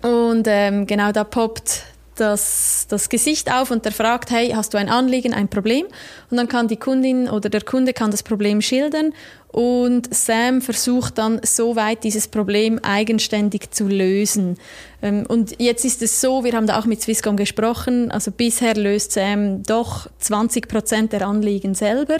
Und 0.00 0.46
ähm, 0.48 0.86
genau 0.86 1.12
da 1.12 1.24
poppt 1.24 1.93
das, 2.16 2.86
das 2.88 3.08
Gesicht 3.08 3.52
auf 3.52 3.70
und 3.70 3.84
der 3.84 3.92
fragt, 3.92 4.30
hey, 4.30 4.50
hast 4.50 4.74
du 4.74 4.78
ein 4.78 4.88
Anliegen, 4.88 5.34
ein 5.34 5.48
Problem? 5.48 5.86
Und 6.30 6.36
dann 6.36 6.48
kann 6.48 6.68
die 6.68 6.76
Kundin 6.76 7.28
oder 7.28 7.48
der 7.48 7.62
Kunde 7.62 7.92
kann 7.92 8.10
das 8.10 8.22
Problem 8.22 8.60
schildern 8.60 9.12
und 9.54 10.12
Sam 10.12 10.60
versucht 10.60 11.18
dann 11.18 11.40
so 11.44 11.76
weit 11.76 12.02
dieses 12.02 12.26
Problem 12.26 12.80
eigenständig 12.82 13.70
zu 13.70 13.86
lösen. 13.86 14.58
Ähm, 15.00 15.24
und 15.28 15.60
jetzt 15.60 15.84
ist 15.84 16.02
es 16.02 16.20
so, 16.20 16.42
wir 16.42 16.54
haben 16.54 16.66
da 16.66 16.76
auch 16.78 16.86
mit 16.86 17.00
Swisscom 17.00 17.36
gesprochen, 17.36 18.10
also 18.10 18.32
bisher 18.32 18.74
löst 18.74 19.12
Sam 19.12 19.62
doch 19.62 20.08
20 20.18 20.68
Prozent 20.68 21.12
der 21.12 21.24
Anliegen 21.26 21.76
selber, 21.76 22.16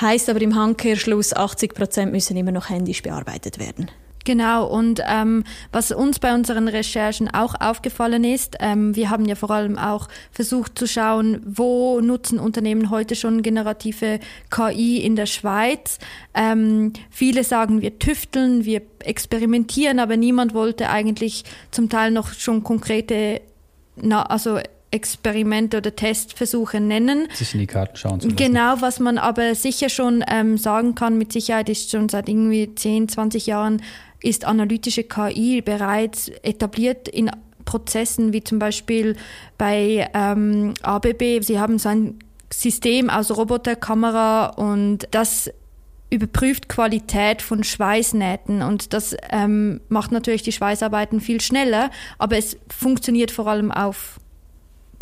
heißt 0.00 0.30
aber 0.30 0.40
im 0.42 0.54
Handkehrschluss 0.54 1.32
80 1.32 1.74
Prozent 1.74 2.12
müssen 2.12 2.36
immer 2.36 2.52
noch 2.52 2.70
händisch 2.70 3.02
bearbeitet 3.02 3.58
werden. 3.58 3.90
Genau, 4.24 4.66
und 4.66 5.02
ähm, 5.06 5.44
was 5.70 5.92
uns 5.92 6.18
bei 6.18 6.34
unseren 6.34 6.68
Recherchen 6.68 7.28
auch 7.32 7.54
aufgefallen 7.60 8.24
ist, 8.24 8.56
ähm, 8.60 8.96
wir 8.96 9.10
haben 9.10 9.26
ja 9.26 9.34
vor 9.34 9.50
allem 9.50 9.78
auch 9.78 10.08
versucht 10.32 10.78
zu 10.78 10.86
schauen, 10.86 11.42
wo 11.44 12.00
nutzen 12.00 12.38
Unternehmen 12.38 12.90
heute 12.90 13.16
schon 13.16 13.42
generative 13.42 14.20
KI 14.50 14.98
in 14.98 15.14
der 15.14 15.26
Schweiz. 15.26 15.98
Ähm, 16.32 16.94
viele 17.10 17.44
sagen, 17.44 17.82
wir 17.82 17.98
tüfteln, 17.98 18.64
wir 18.64 18.82
experimentieren, 19.00 19.98
aber 19.98 20.16
niemand 20.16 20.54
wollte 20.54 20.88
eigentlich 20.88 21.44
zum 21.70 21.90
Teil 21.90 22.10
noch 22.10 22.32
schon 22.32 22.64
konkrete, 22.64 23.42
na, 23.96 24.22
also 24.22 24.58
Experimente 24.94 25.78
oder 25.78 25.96
Testversuche 25.96 26.80
nennen. 26.80 27.26
Sich 27.34 27.52
in 27.52 27.60
die 27.60 27.66
Karten 27.66 27.96
schauen 27.96 28.20
zu 28.20 28.28
lassen. 28.28 28.36
Genau, 28.36 28.76
was 28.78 29.00
man 29.00 29.18
aber 29.18 29.56
sicher 29.56 29.88
schon 29.88 30.24
ähm, 30.28 30.56
sagen 30.56 30.94
kann, 30.94 31.18
mit 31.18 31.32
Sicherheit 31.32 31.68
ist 31.68 31.90
schon 31.90 32.08
seit 32.08 32.28
irgendwie 32.28 32.72
10, 32.72 33.08
20 33.08 33.46
Jahren 33.46 33.82
ist 34.22 34.44
analytische 34.44 35.04
KI 35.04 35.62
bereits 35.62 36.28
etabliert 36.42 37.08
in 37.08 37.30
Prozessen 37.64 38.32
wie 38.32 38.44
zum 38.44 38.58
Beispiel 38.58 39.16
bei 39.58 40.08
ähm, 40.14 40.74
ABB. 40.82 41.42
Sie 41.42 41.58
haben 41.58 41.78
so 41.78 41.88
ein 41.88 42.18
System 42.52 43.10
aus 43.10 43.30
Roboterkamera 43.30 44.46
und 44.46 45.08
das 45.10 45.50
überprüft 46.10 46.68
Qualität 46.68 47.42
von 47.42 47.64
Schweißnähten 47.64 48.62
und 48.62 48.92
das 48.92 49.16
ähm, 49.30 49.80
macht 49.88 50.12
natürlich 50.12 50.42
die 50.42 50.52
Schweißarbeiten 50.52 51.20
viel 51.20 51.40
schneller, 51.40 51.90
aber 52.18 52.36
es 52.36 52.56
funktioniert 52.68 53.30
vor 53.30 53.48
allem 53.48 53.72
auf 53.72 54.20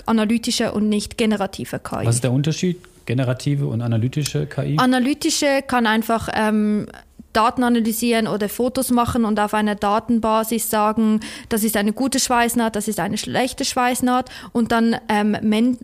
analytischer 0.06 0.74
und 0.74 0.88
nicht 0.88 1.18
generativer 1.18 1.78
KI. 1.78 2.06
Was 2.06 2.16
ist 2.16 2.24
der 2.24 2.32
Unterschied? 2.32 2.80
Generative 3.04 3.66
und 3.66 3.82
analytische 3.82 4.46
KI? 4.46 4.76
Analytische 4.78 5.62
kann 5.66 5.86
einfach 5.86 6.28
ähm, 6.34 6.86
Daten 7.32 7.62
analysieren 7.64 8.26
oder 8.26 8.48
Fotos 8.48 8.90
machen 8.90 9.24
und 9.24 9.40
auf 9.40 9.54
einer 9.54 9.74
Datenbasis 9.74 10.68
sagen, 10.68 11.20
das 11.48 11.64
ist 11.64 11.76
eine 11.76 11.92
gute 11.92 12.18
Schweißnaht, 12.18 12.76
das 12.76 12.88
ist 12.88 13.00
eine 13.00 13.18
schlechte 13.18 13.64
Schweißnaht 13.64 14.30
und 14.52 14.72
dann 14.72 14.96
ähm, 15.08 15.36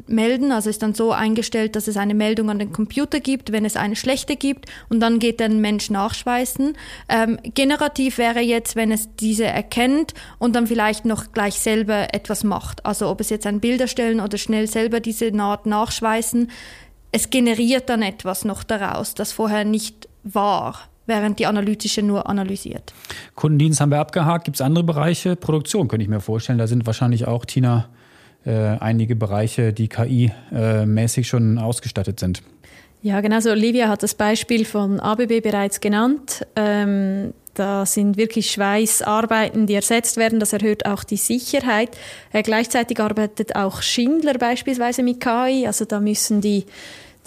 melden. 0.07 0.53
Also 0.53 0.71
ist 0.71 0.83
dann 0.83 0.95
so 0.95 1.13
eingestellt, 1.13 1.77
dass 1.77 1.89
es 1.89 1.97
eine 1.97 2.15
Meldung 2.15 2.51
an 2.51 2.59
den 2.59 2.73
Computer 2.73 3.21
gibt, 3.21 3.53
wenn 3.53 3.65
es 3.65 3.77
eine 3.77 3.97
schlechte 3.97 4.37
gibt 4.37 4.67
und 4.89 5.01
dann 5.01 5.19
geht 5.19 5.41
der 5.41 5.49
Mensch 5.49 5.91
nachschweißen. 5.91 6.77
Ähm, 7.09 7.39
generativ 7.55 8.19
wäre 8.19 8.41
jetzt, 8.41 8.77
wenn 8.77 8.93
es 8.93 9.15
diese 9.17 9.45
erkennt 9.45 10.15
und 10.39 10.55
dann 10.55 10.67
vielleicht 10.67 11.05
noch 11.05 11.33
gleich 11.33 11.59
selber 11.59 12.15
etwas 12.15 12.45
macht. 12.45 12.85
Also 12.85 13.09
ob 13.09 13.21
es 13.21 13.31
jetzt 13.31 13.47
ein 13.47 13.61
Bild 13.61 13.81
erstellen 13.81 14.21
oder 14.21 14.39
schnell 14.39 14.67
selber 14.67 15.01
diese 15.01 15.31
Naht 15.31 15.67
nachschweißen. 15.67 16.51
Es 17.11 17.31
generiert 17.31 17.89
dann 17.89 18.03
etwas 18.03 18.45
noch 18.45 18.63
daraus, 18.63 19.15
das 19.15 19.33
vorher 19.33 19.65
nicht 19.65 20.09
war 20.25 20.89
während 21.09 21.39
die 21.39 21.47
analytische 21.47 22.03
nur 22.03 22.29
analysiert. 22.29 22.93
Kundendienst 23.35 23.81
haben 23.81 23.91
wir 23.91 23.99
abgehakt. 23.99 24.45
Gibt 24.45 24.57
es 24.57 24.61
andere 24.61 24.85
Bereiche? 24.85 25.35
Produktion 25.35 25.89
könnte 25.89 26.05
ich 26.05 26.09
mir 26.09 26.21
vorstellen. 26.21 26.59
Da 26.59 26.67
sind 26.67 26.87
wahrscheinlich 26.87 27.27
auch, 27.27 27.45
Tina, 27.45 27.89
äh, 28.45 28.53
einige 28.53 29.17
Bereiche, 29.17 29.73
die 29.73 29.89
KI-mäßig 29.89 31.19
äh, 31.19 31.25
schon 31.25 31.59
ausgestattet 31.59 32.21
sind. 32.21 32.43
Ja, 33.03 33.21
genau 33.21 33.41
so. 33.41 33.51
Olivia 33.51 33.89
hat 33.89 34.03
das 34.03 34.15
Beispiel 34.15 34.65
von 34.65 35.01
ABB 35.01 35.41
bereits 35.41 35.81
genannt. 35.81 36.47
Ähm, 36.57 37.33
da 37.55 37.87
sind 37.87 38.17
wirklich 38.17 38.51
Schweißarbeiten, 38.51 39.67
die 39.67 39.75
ersetzt 39.75 40.17
werden. 40.17 40.41
Das 40.41 40.53
erhöht 40.53 40.87
auch 40.87 41.05
die 41.05 41.17
Sicherheit. 41.17 41.91
Äh, 42.33 42.43
gleichzeitig 42.43 43.01
arbeitet 43.01 43.57
auch 43.57 43.83
Schindler 43.83 44.35
beispielsweise 44.35 45.03
mit 45.03 45.21
KI. 45.21 45.67
Also 45.67 45.85
da 45.85 46.01
müssen 46.01 46.41
die 46.41 46.67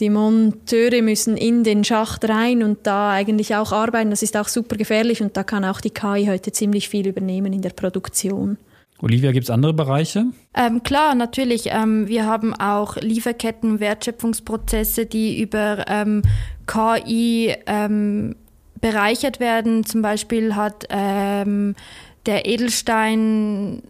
die 0.01 0.09
Monteure 0.09 1.01
müssen 1.01 1.37
in 1.37 1.63
den 1.63 1.83
Schacht 1.83 2.27
rein 2.27 2.63
und 2.63 2.79
da 2.87 3.11
eigentlich 3.11 3.55
auch 3.55 3.71
arbeiten. 3.71 4.09
Das 4.09 4.23
ist 4.23 4.35
auch 4.35 4.47
super 4.47 4.75
gefährlich 4.75 5.21
und 5.21 5.37
da 5.37 5.43
kann 5.43 5.63
auch 5.63 5.79
die 5.79 5.91
KI 5.91 6.25
heute 6.27 6.51
ziemlich 6.51 6.89
viel 6.89 7.07
übernehmen 7.07 7.53
in 7.53 7.61
der 7.61 7.69
Produktion. 7.69 8.57
Olivia, 8.99 9.31
gibt 9.31 9.45
es 9.45 9.49
andere 9.49 9.73
Bereiche? 9.73 10.25
Ähm, 10.55 10.83
klar, 10.83 11.15
natürlich. 11.15 11.67
Ähm, 11.67 12.07
wir 12.07 12.25
haben 12.25 12.53
auch 12.53 12.97
Lieferketten, 12.97 13.79
Wertschöpfungsprozesse, 13.79 15.05
die 15.05 15.41
über 15.41 15.85
ähm, 15.87 16.21
KI 16.67 17.55
ähm, 17.65 18.35
bereichert 18.79 19.39
werden. 19.39 19.85
Zum 19.85 20.01
Beispiel 20.01 20.55
hat 20.55 20.85
ähm, 20.89 21.75
der 22.25 22.45
Edelstein 22.47 23.81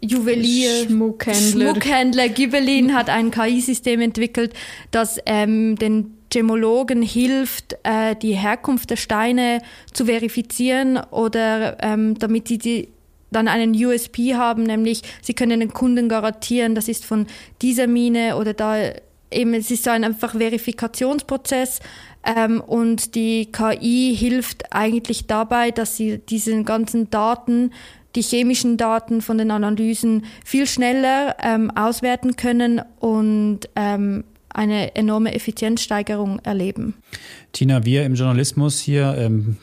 Juwelier, 0.00 0.86
Schmuckhändler. 0.86 1.70
Schmuckhändler 1.72 2.28
Gibelin 2.28 2.94
hat 2.94 3.08
ein 3.08 3.30
KI-System 3.30 4.00
entwickelt, 4.00 4.54
das 4.90 5.18
ähm, 5.26 5.76
den 5.76 6.14
Gemologen 6.30 7.02
hilft, 7.02 7.76
äh, 7.84 8.14
die 8.14 8.34
Herkunft 8.34 8.90
der 8.90 8.96
Steine 8.96 9.62
zu 9.92 10.06
verifizieren 10.06 10.98
oder 11.10 11.78
ähm, 11.82 12.18
damit 12.18 12.48
sie 12.48 12.58
die 12.58 12.88
dann 13.30 13.48
einen 13.48 13.72
USP 13.74 14.34
haben, 14.34 14.62
nämlich 14.62 15.02
sie 15.20 15.34
können 15.34 15.60
den 15.60 15.72
Kunden 15.72 16.08
garantieren, 16.08 16.74
das 16.74 16.88
ist 16.88 17.04
von 17.04 17.26
dieser 17.60 17.86
Mine 17.86 18.36
oder 18.36 18.54
da 18.54 18.76
eben, 19.30 19.54
es 19.54 19.70
ist 19.70 19.84
so 19.84 19.90
ein 19.90 20.04
einfach 20.04 20.34
Verifikationsprozess 20.34 21.80
ähm, 22.24 22.60
und 22.60 23.14
die 23.14 23.52
KI 23.52 24.14
hilft 24.16 24.72
eigentlich 24.72 25.26
dabei, 25.26 25.70
dass 25.70 25.96
sie 25.96 26.18
diesen 26.18 26.64
ganzen 26.64 27.10
Daten 27.10 27.72
die 28.18 28.22
chemischen 28.22 28.76
Daten 28.76 29.22
von 29.22 29.38
den 29.38 29.52
Analysen 29.52 30.24
viel 30.44 30.66
schneller 30.66 31.36
ähm, 31.40 31.70
auswerten 31.70 32.34
können 32.34 32.82
und 32.98 33.60
ähm, 33.76 34.24
eine 34.48 34.96
enorme 34.96 35.34
Effizienzsteigerung 35.34 36.40
erleben. 36.40 36.94
Tina, 37.52 37.84
wir 37.84 38.04
im 38.04 38.14
Journalismus 38.14 38.80
hier 38.80 39.14
ähm, 39.16 39.56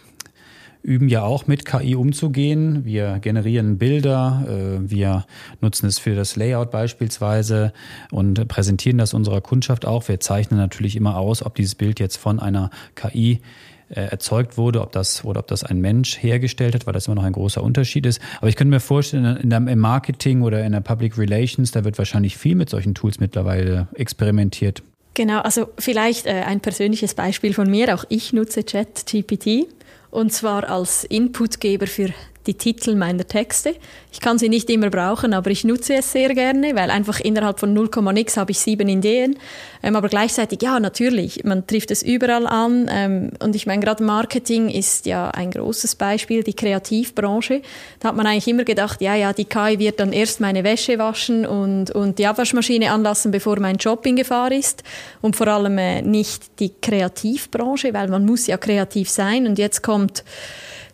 üben 0.83 1.09
ja 1.09 1.23
auch 1.23 1.47
mit 1.47 1.65
KI 1.65 1.95
umzugehen. 1.95 2.85
Wir 2.85 3.19
generieren 3.19 3.77
Bilder, 3.77 4.45
äh, 4.47 4.89
wir 4.89 5.25
nutzen 5.59 5.87
es 5.87 5.99
für 5.99 6.15
das 6.15 6.37
Layout 6.37 6.71
beispielsweise 6.71 7.73
und 8.11 8.47
präsentieren 8.47 8.97
das 8.97 9.13
unserer 9.13 9.41
Kundschaft 9.41 9.85
auch. 9.85 10.07
Wir 10.07 10.21
zeichnen 10.21 10.57
natürlich 10.57 10.95
immer 10.95 11.17
aus, 11.17 11.45
ob 11.45 11.55
dieses 11.55 11.75
Bild 11.75 11.99
jetzt 11.99 12.15
von 12.15 12.39
einer 12.39 12.69
KI 12.95 13.41
erzeugt 13.89 14.57
wurde, 14.57 14.81
ob 14.81 14.91
das 14.91 15.23
oder 15.23 15.39
ob 15.39 15.47
das 15.47 15.63
ein 15.63 15.79
Mensch 15.79 16.21
hergestellt 16.21 16.75
hat, 16.75 16.87
weil 16.87 16.93
das 16.93 17.07
immer 17.07 17.15
noch 17.15 17.23
ein 17.23 17.33
großer 17.33 17.61
Unterschied 17.61 18.05
ist. 18.05 18.19
Aber 18.37 18.47
ich 18.47 18.55
könnte 18.55 18.71
mir 18.71 18.79
vorstellen, 18.79 19.37
in 19.37 19.49
der, 19.49 19.59
im 19.59 19.79
Marketing 19.79 20.41
oder 20.41 20.63
in 20.65 20.71
der 20.71 20.81
Public 20.81 21.17
Relations, 21.17 21.71
da 21.71 21.83
wird 21.83 21.97
wahrscheinlich 21.97 22.37
viel 22.37 22.55
mit 22.55 22.69
solchen 22.69 22.95
Tools 22.95 23.19
mittlerweile 23.19 23.87
experimentiert. 23.93 24.81
Genau, 25.13 25.39
also 25.39 25.69
vielleicht 25.79 26.25
äh, 26.25 26.43
ein 26.45 26.59
persönliches 26.59 27.13
Beispiel 27.13 27.53
von 27.53 27.69
mir. 27.69 27.95
Auch 27.95 28.03
ich 28.09 28.33
nutze 28.33 28.63
ChatGPT 28.63 29.67
und 30.11 30.33
zwar 30.33 30.69
als 30.69 31.03
Inputgeber 31.03 31.87
für 31.87 32.09
die 32.47 32.53
Titel 32.53 32.95
meiner 32.95 33.27
Texte. 33.27 33.75
Ich 34.11 34.21
kann 34.21 34.37
sie 34.37 34.49
nicht 34.49 34.69
immer 34.69 34.89
brauchen, 34.89 35.33
aber 35.33 35.51
ich 35.51 35.63
nutze 35.63 35.95
es 35.95 36.11
sehr 36.11 36.33
gerne, 36.33 36.75
weil 36.75 36.89
einfach 36.89 37.19
innerhalb 37.19 37.59
von 37.59 37.77
0,x 37.77 38.37
habe 38.37 38.51
ich 38.51 38.59
sieben 38.59 38.87
Ideen. 38.87 39.37
Ähm, 39.83 39.95
aber 39.95 40.09
gleichzeitig, 40.09 40.61
ja, 40.61 40.79
natürlich, 40.79 41.43
man 41.43 41.67
trifft 41.67 41.91
es 41.91 42.01
überall 42.01 42.47
an. 42.47 42.89
Ähm, 42.89 43.31
und 43.43 43.55
ich 43.55 43.65
meine, 43.65 43.81
gerade 43.81 44.03
Marketing 44.03 44.69
ist 44.69 45.05
ja 45.05 45.29
ein 45.31 45.51
großes 45.51 45.95
Beispiel, 45.95 46.43
die 46.43 46.53
Kreativbranche. 46.53 47.61
Da 47.99 48.09
hat 48.09 48.15
man 48.15 48.25
eigentlich 48.25 48.47
immer 48.47 48.63
gedacht, 48.63 49.01
ja, 49.01 49.15
ja, 49.15 49.33
die 49.33 49.45
KI 49.45 49.79
wird 49.79 49.99
dann 49.99 50.13
erst 50.13 50.39
meine 50.39 50.63
Wäsche 50.63 50.97
waschen 50.97 51.45
und, 51.45 51.91
und 51.91 52.17
die 52.17 52.27
Abwaschmaschine 52.27 52.91
anlassen, 52.91 53.31
bevor 53.31 53.59
mein 53.59 53.77
Job 53.77 54.05
in 54.05 54.15
Gefahr 54.15 54.51
ist. 54.51 54.83
Und 55.21 55.35
vor 55.35 55.47
allem 55.47 55.77
äh, 55.77 56.01
nicht 56.01 56.59
die 56.59 56.71
Kreativbranche, 56.81 57.93
weil 57.93 58.07
man 58.07 58.25
muss 58.25 58.47
ja 58.47 58.57
kreativ 58.57 59.09
sein. 59.09 59.45
Und 59.45 59.59
jetzt 59.59 59.83
kommt 59.83 60.23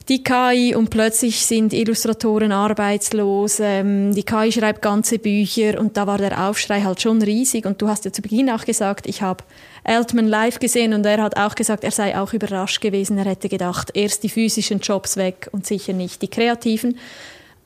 die 0.09 0.23
KI 0.23 0.73
und 0.75 0.89
plötzlich 0.89 1.45
sind 1.45 1.73
Illustratoren 1.73 2.51
arbeitslos, 2.51 3.59
ähm, 3.59 4.13
die 4.13 4.23
KI 4.23 4.51
schreibt 4.51 4.81
ganze 4.81 5.19
Bücher 5.19 5.79
und 5.79 5.95
da 5.95 6.07
war 6.07 6.17
der 6.17 6.49
Aufschrei 6.49 6.81
halt 6.81 7.01
schon 7.01 7.21
riesig 7.21 7.65
und 7.65 7.81
du 7.81 7.87
hast 7.87 8.05
ja 8.05 8.11
zu 8.11 8.21
Beginn 8.21 8.49
auch 8.49 8.65
gesagt, 8.65 9.05
ich 9.07 9.21
habe 9.21 9.43
Altman 9.83 10.27
live 10.27 10.59
gesehen 10.59 10.93
und 10.93 11.05
er 11.05 11.21
hat 11.21 11.37
auch 11.37 11.55
gesagt, 11.55 11.83
er 11.83 11.91
sei 11.91 12.17
auch 12.17 12.33
überrascht 12.33 12.81
gewesen, 12.81 13.17
er 13.17 13.25
hätte 13.25 13.49
gedacht, 13.49 13.91
erst 13.93 14.23
die 14.23 14.29
physischen 14.29 14.79
Jobs 14.79 15.17
weg 15.17 15.49
und 15.51 15.65
sicher 15.65 15.93
nicht 15.93 16.21
die 16.21 16.29
kreativen. 16.29 16.97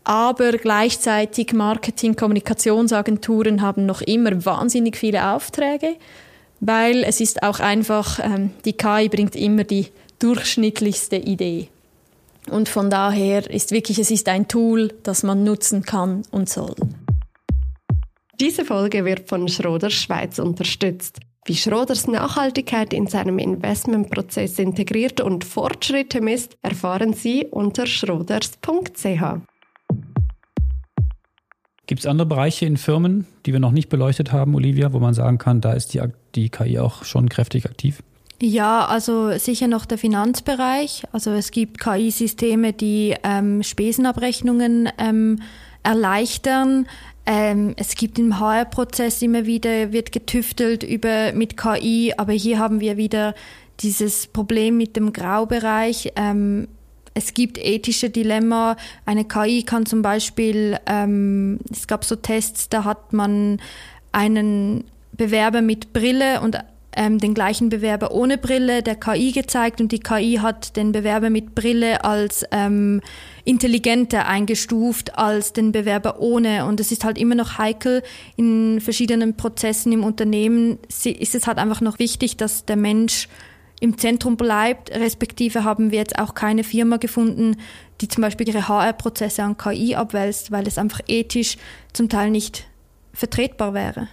Aber 0.04 0.52
gleichzeitig 0.52 1.52
Marketing, 1.54 2.16
Kommunikationsagenturen 2.16 3.62
haben 3.62 3.86
noch 3.86 4.02
immer 4.02 4.46
wahnsinnig 4.46 4.98
viele 4.98 5.32
Aufträge, 5.32 5.96
weil 6.60 7.04
es 7.04 7.22
ist 7.22 7.44
auch 7.44 7.60
einfach, 7.60 8.20
ähm, 8.20 8.52
die 8.66 8.74
KI 8.74 9.10
bringt 9.10 9.36
immer 9.36 9.64
die 9.64 9.88
durchschnittlichste 10.20 11.16
Idee. 11.16 11.70
Und 12.50 12.70
von 12.70 12.90
daher 12.90 13.50
ist 13.50 13.72
wirklich, 13.72 14.00
es 14.00 14.12
ist 14.12 14.30
ein 14.30 14.48
Tool, 14.48 14.94
das 15.04 15.24
man 15.24 15.44
nutzen 15.44 15.84
kann 15.84 16.24
und 16.32 16.50
soll. 16.50 16.76
Diese 18.40 18.66
Folge 18.66 19.06
wird 19.06 19.30
von 19.30 19.48
Schroders 19.48 19.94
Schweiz 19.94 20.40
unterstützt. 20.40 21.20
Wie 21.46 21.56
Schroders 21.56 22.08
Nachhaltigkeit 22.08 22.92
in 22.92 23.08
seinem 23.08 23.38
Investmentprozess 23.38 24.60
integriert 24.60 25.22
und 25.22 25.44
Fortschritte 25.44 26.20
misst, 26.20 26.58
erfahren 26.64 27.14
Sie 27.14 27.46
unter 27.46 27.86
schroders.ch. 27.86 29.24
Gibt 31.88 32.00
es 32.00 32.08
andere 32.08 32.26
Bereiche 32.26 32.66
in 32.66 32.78
Firmen, 32.78 33.28
die 33.46 33.54
wir 33.54 33.60
noch 33.60 33.72
nicht 33.72 33.90
beleuchtet 33.90 34.32
haben, 34.32 34.56
Olivia, 34.56 34.92
wo 34.92 35.00
man 35.00 35.14
sagen 35.14 35.38
kann, 35.38 35.62
da 35.62 35.74
ist 35.74 35.94
die, 35.94 36.02
die 36.34 36.50
KI 36.50 36.80
auch 36.80 37.04
schon 37.04 37.30
kräftig 37.30 37.66
aktiv? 37.66 38.02
Ja, 38.42 38.86
also 38.86 39.38
sicher 39.38 39.68
noch 39.68 39.86
der 39.86 39.98
Finanzbereich. 39.98 41.04
Also 41.14 41.32
es 41.32 41.52
gibt 41.52 41.80
KI-Systeme, 41.80 42.74
die 42.74 43.16
ähm, 43.24 43.64
Spesenabrechnungen 43.64 44.90
ähm, 44.98 45.42
erleichtern. 45.84 46.88
Ähm, 47.26 47.74
es 47.78 47.96
gibt 47.96 48.20
im 48.20 48.40
HR-Prozess 48.40 49.22
immer 49.22 49.46
wieder, 49.46 49.94
wird 49.94 50.12
getüftelt 50.12 50.84
über, 50.84 51.32
mit 51.34 51.56
KI, 51.56 52.14
aber 52.18 52.34
hier 52.34 52.60
haben 52.60 52.82
wir 52.82 52.98
wieder 52.98 53.34
dieses 53.80 54.28
Problem 54.28 54.78
mit 54.78 54.96
dem 54.98 55.14
Graubereich. 55.14 56.12
Ähm, 56.18 56.68
es 57.14 57.34
gibt 57.34 57.58
ethische 57.58 58.10
Dilemma. 58.10 58.76
Eine 59.06 59.24
KI 59.24 59.64
kann 59.64 59.86
zum 59.86 60.02
Beispiel, 60.02 60.78
ähm, 60.86 61.60
es 61.72 61.88
gab 61.88 62.04
so 62.04 62.18
Tests, 62.18 62.68
da 62.68 62.84
hat 62.84 63.14
man 63.14 63.62
einen 64.12 64.84
Bewerber 65.14 65.62
mit 65.62 65.94
Brille 65.94 66.42
und 66.42 66.58
ähm, 66.96 67.20
den 67.20 67.34
gleichen 67.34 67.70
Bewerber 67.70 68.12
ohne 68.12 68.38
Brille 68.38 68.82
der 68.82 68.96
KI 68.96 69.32
gezeigt 69.32 69.82
und 69.82 69.92
die 69.92 70.00
KI 70.00 70.40
hat 70.42 70.76
den 70.76 70.92
Bewerber 70.92 71.30
mit 71.30 71.56
Brille 71.56 72.04
als 72.04 72.46
ähm, 72.52 73.02
intelligenter 73.44 74.28
eingestuft 74.28 75.18
als 75.18 75.54
den 75.54 75.72
Bewerber 75.72 76.20
ohne. 76.20 76.66
Und 76.66 76.80
es 76.80 76.92
ist 76.92 77.04
halt 77.04 77.18
immer 77.18 77.36
noch 77.36 77.58
heikel 77.58 78.02
in 78.36 78.82
verschiedenen 78.82 79.38
Prozessen 79.38 79.92
im 79.92 80.04
Unternehmen. 80.04 80.80
Ist 80.88 81.36
es 81.36 81.48
halt 81.48 81.58
einfach 81.58 81.82
noch 81.82 82.00
wichtig, 82.00 82.38
dass 82.38 82.66
der 82.66 82.76
Mensch 82.76 83.28
im 83.80 83.98
Zentrum 83.98 84.38
bleibt, 84.38 84.92
respektive 84.92 85.64
haben 85.64 85.92
wir 85.92 86.00
jetzt 86.00 86.18
auch 86.18 86.34
keine 86.34 86.64
Firma 86.64 86.98
gefunden, 86.98 87.58
die 88.02 88.08
zum 88.08 88.22
Beispiel 88.22 88.48
ihre 88.48 88.68
HR-Prozesse 88.68 89.44
an 89.44 89.58
KI 89.58 89.96
abwälzt, 89.96 90.52
weil 90.52 90.66
es 90.68 90.78
einfach 90.78 91.02
ethisch 91.08 91.58
zum 91.94 92.10
Teil 92.10 92.30
nicht 92.32 92.68
vertretbar 93.14 93.74
wäre. 93.74 94.08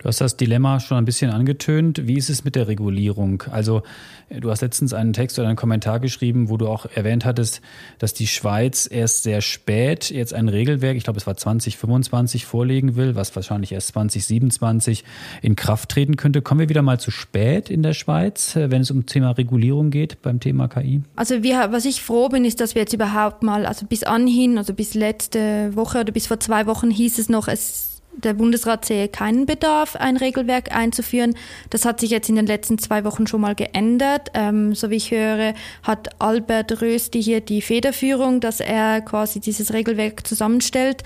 Du 0.00 0.08
hast 0.08 0.22
das 0.22 0.38
Dilemma 0.38 0.80
schon 0.80 0.96
ein 0.96 1.04
bisschen 1.04 1.30
angetönt. 1.30 2.06
Wie 2.06 2.16
ist 2.16 2.30
es 2.30 2.42
mit 2.42 2.56
der 2.56 2.68
Regulierung? 2.68 3.42
Also 3.50 3.82
du 4.30 4.50
hast 4.50 4.62
letztens 4.62 4.94
einen 4.94 5.12
Text 5.12 5.38
oder 5.38 5.48
einen 5.48 5.58
Kommentar 5.58 6.00
geschrieben, 6.00 6.48
wo 6.48 6.56
du 6.56 6.68
auch 6.68 6.86
erwähnt 6.86 7.26
hattest, 7.26 7.60
dass 7.98 8.14
die 8.14 8.26
Schweiz 8.26 8.88
erst 8.90 9.24
sehr 9.24 9.42
spät 9.42 10.10
jetzt 10.10 10.32
ein 10.32 10.48
Regelwerk, 10.48 10.96
ich 10.96 11.04
glaube 11.04 11.18
es 11.18 11.26
war 11.26 11.36
2025, 11.36 12.46
vorlegen 12.46 12.96
will, 12.96 13.14
was 13.14 13.36
wahrscheinlich 13.36 13.72
erst 13.72 13.88
2027 13.88 15.04
in 15.42 15.54
Kraft 15.54 15.90
treten 15.90 16.16
könnte. 16.16 16.40
Kommen 16.40 16.60
wir 16.60 16.70
wieder 16.70 16.80
mal 16.80 16.98
zu 16.98 17.10
spät 17.10 17.68
in 17.68 17.82
der 17.82 17.92
Schweiz, 17.92 18.56
wenn 18.56 18.80
es 18.80 18.90
um 18.90 19.04
Thema 19.04 19.32
Regulierung 19.32 19.90
geht 19.90 20.22
beim 20.22 20.40
Thema 20.40 20.68
KI? 20.68 21.02
Also 21.14 21.42
wir, 21.42 21.72
was 21.72 21.84
ich 21.84 22.00
froh 22.00 22.30
bin, 22.30 22.46
ist, 22.46 22.60
dass 22.60 22.74
wir 22.74 22.80
jetzt 22.80 22.94
überhaupt 22.94 23.42
mal, 23.42 23.66
also 23.66 23.84
bis 23.84 24.04
anhin, 24.04 24.56
also 24.56 24.72
bis 24.72 24.94
letzte 24.94 25.76
Woche 25.76 26.00
oder 26.00 26.12
bis 26.12 26.26
vor 26.26 26.40
zwei 26.40 26.64
Wochen 26.64 26.90
hieß 26.90 27.18
es 27.18 27.28
noch, 27.28 27.46
es 27.46 27.89
der 28.24 28.34
Bundesrat 28.34 28.84
sehe 28.84 29.08
keinen 29.08 29.46
Bedarf, 29.46 29.96
ein 29.96 30.16
Regelwerk 30.16 30.74
einzuführen. 30.74 31.34
Das 31.70 31.84
hat 31.84 32.00
sich 32.00 32.10
jetzt 32.10 32.28
in 32.28 32.36
den 32.36 32.46
letzten 32.46 32.78
zwei 32.78 33.04
Wochen 33.04 33.26
schon 33.26 33.40
mal 33.40 33.54
geändert. 33.54 34.30
Ähm, 34.34 34.74
so 34.74 34.90
wie 34.90 34.96
ich 34.96 35.10
höre, 35.10 35.54
hat 35.82 36.20
Albert 36.20 36.80
Rösti 36.80 37.22
hier 37.22 37.40
die 37.40 37.62
Federführung, 37.62 38.40
dass 38.40 38.60
er 38.60 39.00
quasi 39.00 39.40
dieses 39.40 39.72
Regelwerk 39.72 40.26
zusammenstellt. 40.26 41.02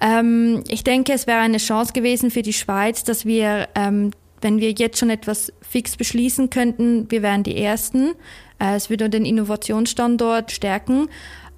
Ähm, 0.00 0.64
ich 0.68 0.84
denke, 0.84 1.12
es 1.12 1.26
wäre 1.26 1.40
eine 1.40 1.58
Chance 1.58 1.92
gewesen 1.92 2.30
für 2.30 2.42
die 2.42 2.52
Schweiz, 2.52 3.04
dass 3.04 3.26
wir, 3.26 3.68
ähm, 3.74 4.12
wenn 4.40 4.58
wir 4.60 4.72
jetzt 4.72 4.98
schon 4.98 5.10
etwas 5.10 5.52
fix 5.60 5.96
beschließen 5.96 6.50
könnten, 6.50 7.10
wir 7.10 7.22
wären 7.22 7.42
die 7.42 7.56
Ersten. 7.56 8.12
Äh, 8.58 8.76
es 8.76 8.88
würde 8.88 9.10
den 9.10 9.24
Innovationsstandort 9.24 10.52
stärken. 10.52 11.08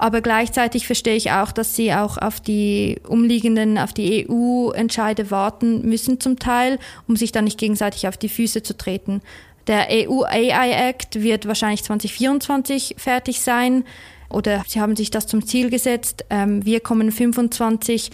Aber 0.02 0.20
gleichzeitig 0.20 0.88
verstehe 0.88 1.14
ich 1.14 1.30
auch, 1.30 1.52
dass 1.52 1.76
sie 1.76 1.94
auch 1.94 2.18
auf 2.18 2.40
die 2.40 2.96
umliegenden, 3.06 3.78
auf 3.78 3.92
die 3.92 4.26
EU-Entscheide 4.28 5.30
warten 5.30 5.88
müssen 5.88 6.18
zum 6.18 6.40
Teil, 6.40 6.80
um 7.06 7.14
sich 7.14 7.30
dann 7.30 7.44
nicht 7.44 7.56
gegenseitig 7.56 8.08
auf 8.08 8.16
die 8.16 8.28
Füße 8.28 8.64
zu 8.64 8.76
treten. 8.76 9.20
Der 9.68 9.86
EU 9.92 10.24
AI 10.24 10.88
Act 10.88 11.22
wird 11.22 11.46
wahrscheinlich 11.46 11.84
2024 11.84 12.96
fertig 12.98 13.42
sein 13.42 13.84
oder 14.28 14.64
sie 14.66 14.80
haben 14.80 14.96
sich 14.96 15.12
das 15.12 15.28
zum 15.28 15.46
Ziel 15.46 15.70
gesetzt. 15.70 16.24
Ähm, 16.30 16.64
wir 16.66 16.80
kommen 16.80 17.12
25 17.12 18.10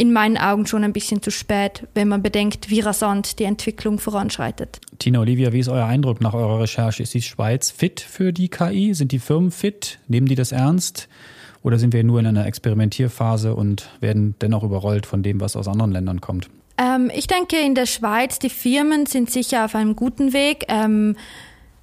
in 0.00 0.14
meinen 0.14 0.38
Augen 0.38 0.64
schon 0.64 0.82
ein 0.82 0.94
bisschen 0.94 1.20
zu 1.20 1.30
spät, 1.30 1.86
wenn 1.92 2.08
man 2.08 2.22
bedenkt, 2.22 2.70
wie 2.70 2.80
rasant 2.80 3.38
die 3.38 3.44
Entwicklung 3.44 3.98
voranschreitet. 3.98 4.80
Tina 4.98 5.20
Olivia, 5.20 5.52
wie 5.52 5.58
ist 5.58 5.68
euer 5.68 5.84
Eindruck 5.84 6.22
nach 6.22 6.32
eurer 6.32 6.60
Recherche? 6.60 7.02
Ist 7.02 7.12
die 7.12 7.20
Schweiz 7.20 7.70
fit 7.70 8.00
für 8.00 8.32
die 8.32 8.48
KI? 8.48 8.94
Sind 8.94 9.12
die 9.12 9.18
Firmen 9.18 9.50
fit? 9.50 9.98
Nehmen 10.08 10.26
die 10.26 10.36
das 10.36 10.52
ernst? 10.52 11.06
Oder 11.62 11.78
sind 11.78 11.92
wir 11.92 12.02
nur 12.02 12.18
in 12.18 12.26
einer 12.26 12.46
Experimentierphase 12.46 13.54
und 13.54 13.90
werden 14.00 14.36
dennoch 14.40 14.62
überrollt 14.62 15.04
von 15.04 15.22
dem, 15.22 15.38
was 15.38 15.54
aus 15.54 15.68
anderen 15.68 15.92
Ländern 15.92 16.22
kommt? 16.22 16.48
Ähm, 16.78 17.10
ich 17.14 17.26
denke, 17.26 17.58
in 17.60 17.74
der 17.74 17.84
Schweiz, 17.84 18.38
die 18.38 18.48
Firmen 18.48 19.04
sind 19.04 19.30
sicher 19.30 19.66
auf 19.66 19.74
einem 19.74 19.96
guten 19.96 20.32
Weg. 20.32 20.64
Ähm, 20.68 21.14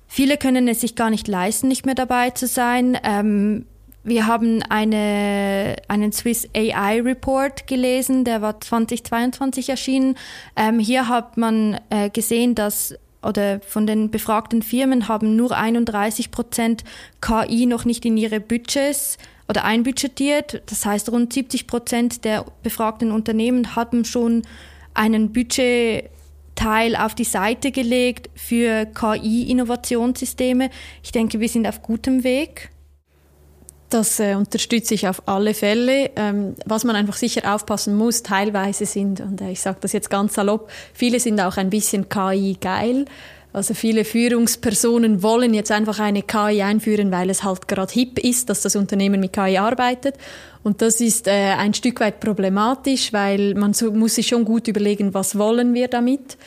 viele 0.08 0.38
können 0.38 0.68
es 0.68 0.82
sich 0.82 0.96
gar 0.96 1.12
nicht 1.12 1.28
leisten, 1.28 1.68
nicht 1.68 1.86
mehr 1.86 1.94
dabei 1.94 2.32
zu 2.32 2.48
sein. 2.48 2.98
Ähm, 3.04 3.68
wir 4.08 4.26
haben 4.26 4.64
eine, 4.64 5.76
einen 5.90 6.14
Swiss 6.14 6.48
AI 6.56 7.02
Report 7.02 7.68
gelesen, 7.68 8.24
der 8.24 8.42
war 8.42 8.62
2022 8.62 9.68
erschienen. 9.68 10.16
Ähm, 10.56 10.80
hier 10.80 11.10
hat 11.10 11.36
man 11.36 11.78
äh, 11.90 12.10
gesehen, 12.10 12.56
dass 12.56 12.96
oder 13.22 13.60
von 13.60 13.86
den 13.86 14.10
befragten 14.10 14.62
Firmen 14.62 15.10
haben 15.10 15.36
nur 15.36 15.52
31 15.52 16.32
Prozent 16.32 16.86
KI 17.20 17.66
noch 17.66 17.84
nicht 17.84 18.06
in 18.06 18.16
ihre 18.16 18.40
Budgets 18.40 19.18
oder 19.50 19.66
einbudgetiert. 19.66 20.62
Das 20.68 20.86
heißt, 20.86 21.12
rund 21.12 21.34
70 21.34 21.68
Prozent 21.68 22.24
der 22.24 22.46
befragten 22.64 23.12
Unternehmen 23.12 23.76
haben 23.76 24.06
schon 24.06 24.44
einen 24.94 25.34
Budgetteil 25.34 26.96
auf 26.96 27.14
die 27.14 27.26
Seite 27.26 27.72
gelegt 27.72 28.30
für 28.36 28.86
KI-Innovationssysteme. 28.86 30.70
Ich 31.04 31.12
denke, 31.12 31.42
wir 31.42 31.50
sind 31.50 31.68
auf 31.68 31.82
gutem 31.82 32.24
Weg. 32.24 32.70
Das 33.90 34.20
äh, 34.20 34.36
unterstütze 34.36 34.94
ich 34.94 35.08
auf 35.08 35.24
alle 35.28 35.54
Fälle. 35.54 36.12
Ähm, 36.18 36.56
was 36.66 36.84
man 36.84 36.96
einfach 36.96 37.16
sicher 37.16 37.56
aufpassen 37.56 37.96
muss, 37.96 38.22
teilweise 38.22 38.86
sind, 38.86 39.22
und 39.22 39.40
äh, 39.40 39.52
ich 39.52 39.62
sage 39.62 39.78
das 39.80 39.94
jetzt 39.94 40.10
ganz 40.10 40.34
salopp, 40.34 40.70
viele 40.94 41.20
sind 41.20 41.40
auch 41.40 41.56
ein 41.56 41.70
bisschen 41.70 42.10
KI-geil. 42.10 43.06
Also 43.54 43.74
viele 43.74 44.04
Führungspersonen 44.04 45.24
wollen 45.24 45.54
jetzt 45.54 45.72
einfach 45.72 46.00
eine 46.00 46.22
KI 46.22 46.62
einführen, 46.62 47.12
weil 47.12 47.30
es 47.30 47.44
halt 47.44 47.68
gerade 47.68 47.92
hip 47.94 48.20
ist, 48.20 48.50
dass 48.50 48.62
das 48.62 48.76
Unternehmen 48.76 49.22
mit 49.22 49.34
KI 49.34 49.58
arbeitet. 49.58 50.16
Und 50.64 50.82
das 50.82 51.00
ist 51.00 51.28
äh, 51.28 51.32
ein 51.32 51.74
Stück 51.74 52.02
weit 52.02 52.20
problematisch, 52.20 53.14
weil 53.14 53.56
man 53.56 53.74
so, 53.74 53.92
muss 53.92 54.16
sich 54.16 54.28
schon 54.28 54.44
gut 54.44 54.68
überlegen, 54.68 55.14
was 55.14 55.38
wollen 55.38 55.74
wir 55.74 55.88
damit. 55.88 56.38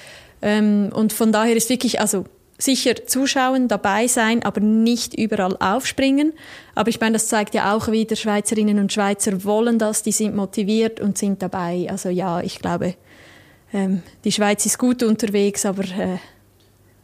Ähm, 0.42 0.90
und 0.92 1.14
von 1.14 1.32
daher 1.32 1.56
ist 1.56 1.70
wirklich, 1.70 2.00
also 2.00 2.26
sicher 2.60 3.06
zuschauen, 3.06 3.68
dabei 3.68 4.06
sein, 4.06 4.44
aber 4.44 4.60
nicht 4.60 5.14
überall 5.14 5.56
aufspringen. 5.58 6.32
Aber 6.74 6.88
ich 6.88 7.00
meine, 7.00 7.14
das 7.14 7.28
zeigt 7.28 7.54
ja 7.54 7.74
auch 7.74 7.88
wieder, 7.90 8.16
Schweizerinnen 8.16 8.78
und 8.78 8.92
Schweizer 8.92 9.44
wollen 9.44 9.78
das, 9.78 10.02
die 10.02 10.12
sind 10.12 10.36
motiviert 10.36 11.00
und 11.00 11.18
sind 11.18 11.42
dabei. 11.42 11.86
Also 11.90 12.08
ja, 12.08 12.40
ich 12.40 12.58
glaube, 12.58 12.94
ähm, 13.72 14.02
die 14.24 14.32
Schweiz 14.32 14.66
ist 14.66 14.78
gut 14.78 15.02
unterwegs, 15.02 15.64
aber 15.64 15.84
äh, 15.84 16.18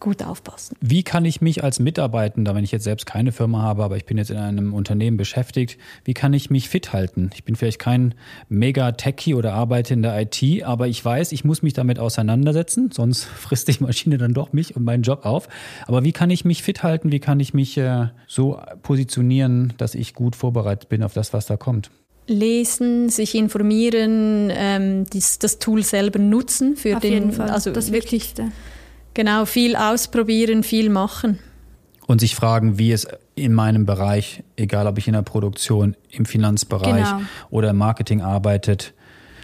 gut 0.00 0.22
aufpassen. 0.22 0.76
Wie 0.80 1.02
kann 1.02 1.24
ich 1.24 1.40
mich 1.40 1.64
als 1.64 1.78
Mitarbeitender, 1.78 2.54
wenn 2.54 2.64
ich 2.64 2.72
jetzt 2.72 2.85
selbst 2.85 3.06
keine 3.06 3.32
Firma 3.32 3.62
habe, 3.62 3.85
aber 3.85 3.96
ich 3.96 4.04
bin 4.04 4.18
jetzt 4.18 4.30
in 4.30 4.37
einem 4.37 4.74
Unternehmen 4.74 5.16
beschäftigt, 5.16 5.78
wie 6.04 6.14
kann 6.14 6.32
ich 6.32 6.50
mich 6.50 6.68
fit 6.68 6.92
halten? 6.92 7.30
Ich 7.35 7.44
bin 7.44 7.56
vielleicht 7.56 7.78
kein 7.78 8.14
Mega-Techie 8.48 9.35
oder 9.35 9.54
arbeite 9.54 9.94
in 9.94 10.02
der 10.02 10.20
IT, 10.20 10.64
aber 10.64 10.88
ich 10.88 11.04
weiß, 11.04 11.32
ich 11.32 11.44
muss 11.44 11.62
mich 11.62 11.72
damit 11.72 11.98
auseinandersetzen, 11.98 12.90
sonst 12.92 13.24
frisst 13.24 13.68
die 13.68 13.82
Maschine 13.82 14.18
dann 14.18 14.35
doch 14.35 14.52
mich 14.52 14.76
und 14.76 14.85
meinen 14.85 15.02
Job 15.02 15.24
auf. 15.24 15.48
Aber 15.87 16.04
wie 16.04 16.12
kann 16.12 16.30
ich 16.30 16.44
mich 16.44 16.62
fit 16.62 16.82
halten? 16.82 17.12
Wie 17.12 17.20
kann 17.20 17.40
ich 17.40 17.54
mich 17.54 17.76
äh, 17.76 18.09
so 18.26 18.61
positionieren, 18.82 19.72
dass 19.78 19.94
ich 19.94 20.14
gut 20.14 20.37
vorbereitet 20.37 20.88
bin 20.88 21.02
auf 21.02 21.12
das, 21.12 21.32
was 21.32 21.46
da 21.46 21.56
kommt? 21.56 21.90
lesen, 22.28 23.09
sich 23.09 23.35
informieren, 23.35 24.50
ähm, 24.52 25.04
dies, 25.04 25.38
das 25.38 25.59
Tool 25.59 25.82
selber 25.82 26.18
nutzen 26.18 26.76
für 26.76 26.96
Auf 26.96 27.02
den, 27.02 27.12
jeden 27.12 27.32
Fall. 27.32 27.50
also 27.50 27.70
das 27.70 27.92
wirklich 27.92 28.22
Wichtigste. 28.22 28.52
Genau, 29.16 29.46
viel 29.46 29.76
ausprobieren, 29.76 30.62
viel 30.62 30.90
machen. 30.90 31.38
Und 32.07 32.20
sich 32.20 32.37
fragen, 32.37 32.79
wie 32.79 32.92
es 32.92 33.09
in 33.35 33.55
meinem 33.55 33.87
Bereich, 33.87 34.44
egal 34.57 34.87
ob 34.87 34.98
ich 34.98 35.07
in 35.09 35.14
der 35.14 35.22
Produktion, 35.22 35.96
im 36.11 36.26
Finanzbereich 36.26 37.05
Genau. 37.11 37.20
oder 37.48 37.70
im 37.70 37.79
Marketing 37.79 38.20
arbeitet, 38.20 38.92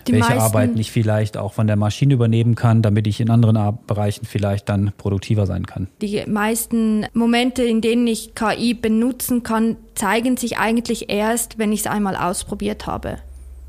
Die 0.06 0.12
welche 0.12 0.38
Arbeiten 0.38 0.78
ich 0.78 0.92
vielleicht 0.92 1.38
auch 1.38 1.54
von 1.54 1.66
der 1.66 1.76
Maschine 1.76 2.12
übernehmen 2.12 2.54
kann, 2.54 2.82
damit 2.82 3.06
ich 3.06 3.18
in 3.18 3.30
anderen 3.30 3.56
Ar- 3.56 3.72
Bereichen 3.86 4.26
vielleicht 4.26 4.68
dann 4.68 4.92
produktiver 4.98 5.46
sein 5.46 5.64
kann. 5.66 5.88
Die 6.02 6.22
meisten 6.26 7.06
Momente, 7.14 7.62
in 7.62 7.80
denen 7.80 8.06
ich 8.06 8.34
KI 8.34 8.74
benutzen 8.74 9.42
kann, 9.42 9.78
zeigen 9.94 10.36
sich 10.36 10.58
eigentlich 10.58 11.08
erst, 11.08 11.58
wenn 11.58 11.72
ich 11.72 11.80
es 11.80 11.86
einmal 11.86 12.14
ausprobiert 12.16 12.86
habe. 12.86 13.18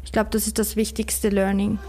Ich 0.03 0.11
glaube, 0.11 0.31
das 0.31 0.47
ist 0.47 0.59
das 0.59 0.75
wichtigste 0.75 1.29
Learning. 1.29 1.79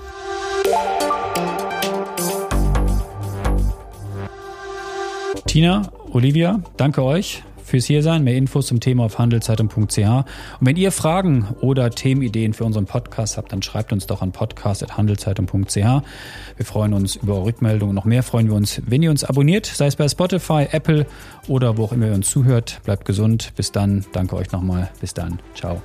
Tina, 5.54 5.82
Olivia, 6.10 6.60
danke 6.76 7.04
euch 7.04 7.44
fürs 7.62 7.84
Hiersein. 7.84 8.24
Mehr 8.24 8.34
Infos 8.34 8.66
zum 8.66 8.80
Thema 8.80 9.04
auf 9.04 9.20
handelszeitung.ch. 9.20 9.98
Und 9.98 10.26
wenn 10.58 10.74
ihr 10.74 10.90
Fragen 10.90 11.46
oder 11.60 11.90
Themenideen 11.90 12.54
für 12.54 12.64
unseren 12.64 12.86
Podcast 12.86 13.36
habt, 13.36 13.52
dann 13.52 13.62
schreibt 13.62 13.92
uns 13.92 14.08
doch 14.08 14.20
an 14.20 14.32
podcast.handelszeitung.ch. 14.32 15.76
Wir 15.76 16.66
freuen 16.66 16.92
uns 16.92 17.14
über 17.14 17.34
eure 17.34 17.44
Rückmeldungen. 17.44 17.94
Noch 17.94 18.04
mehr 18.04 18.24
freuen 18.24 18.48
wir 18.48 18.56
uns, 18.56 18.82
wenn 18.84 19.00
ihr 19.04 19.12
uns 19.12 19.22
abonniert, 19.22 19.66
sei 19.66 19.86
es 19.86 19.94
bei 19.94 20.08
Spotify, 20.08 20.66
Apple 20.72 21.06
oder 21.46 21.78
wo 21.78 21.84
auch 21.84 21.92
immer 21.92 22.08
ihr 22.08 22.14
uns 22.14 22.28
zuhört. 22.30 22.80
Bleibt 22.82 23.04
gesund. 23.04 23.52
Bis 23.54 23.70
dann. 23.70 24.04
Danke 24.10 24.34
euch 24.34 24.50
nochmal. 24.50 24.90
Bis 25.00 25.14
dann. 25.14 25.38
Ciao. 25.54 25.80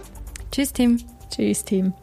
Tschüss, 0.51 0.73
Tim. 0.73 0.97
Tschüss, 1.29 1.63
Team. 1.63 1.93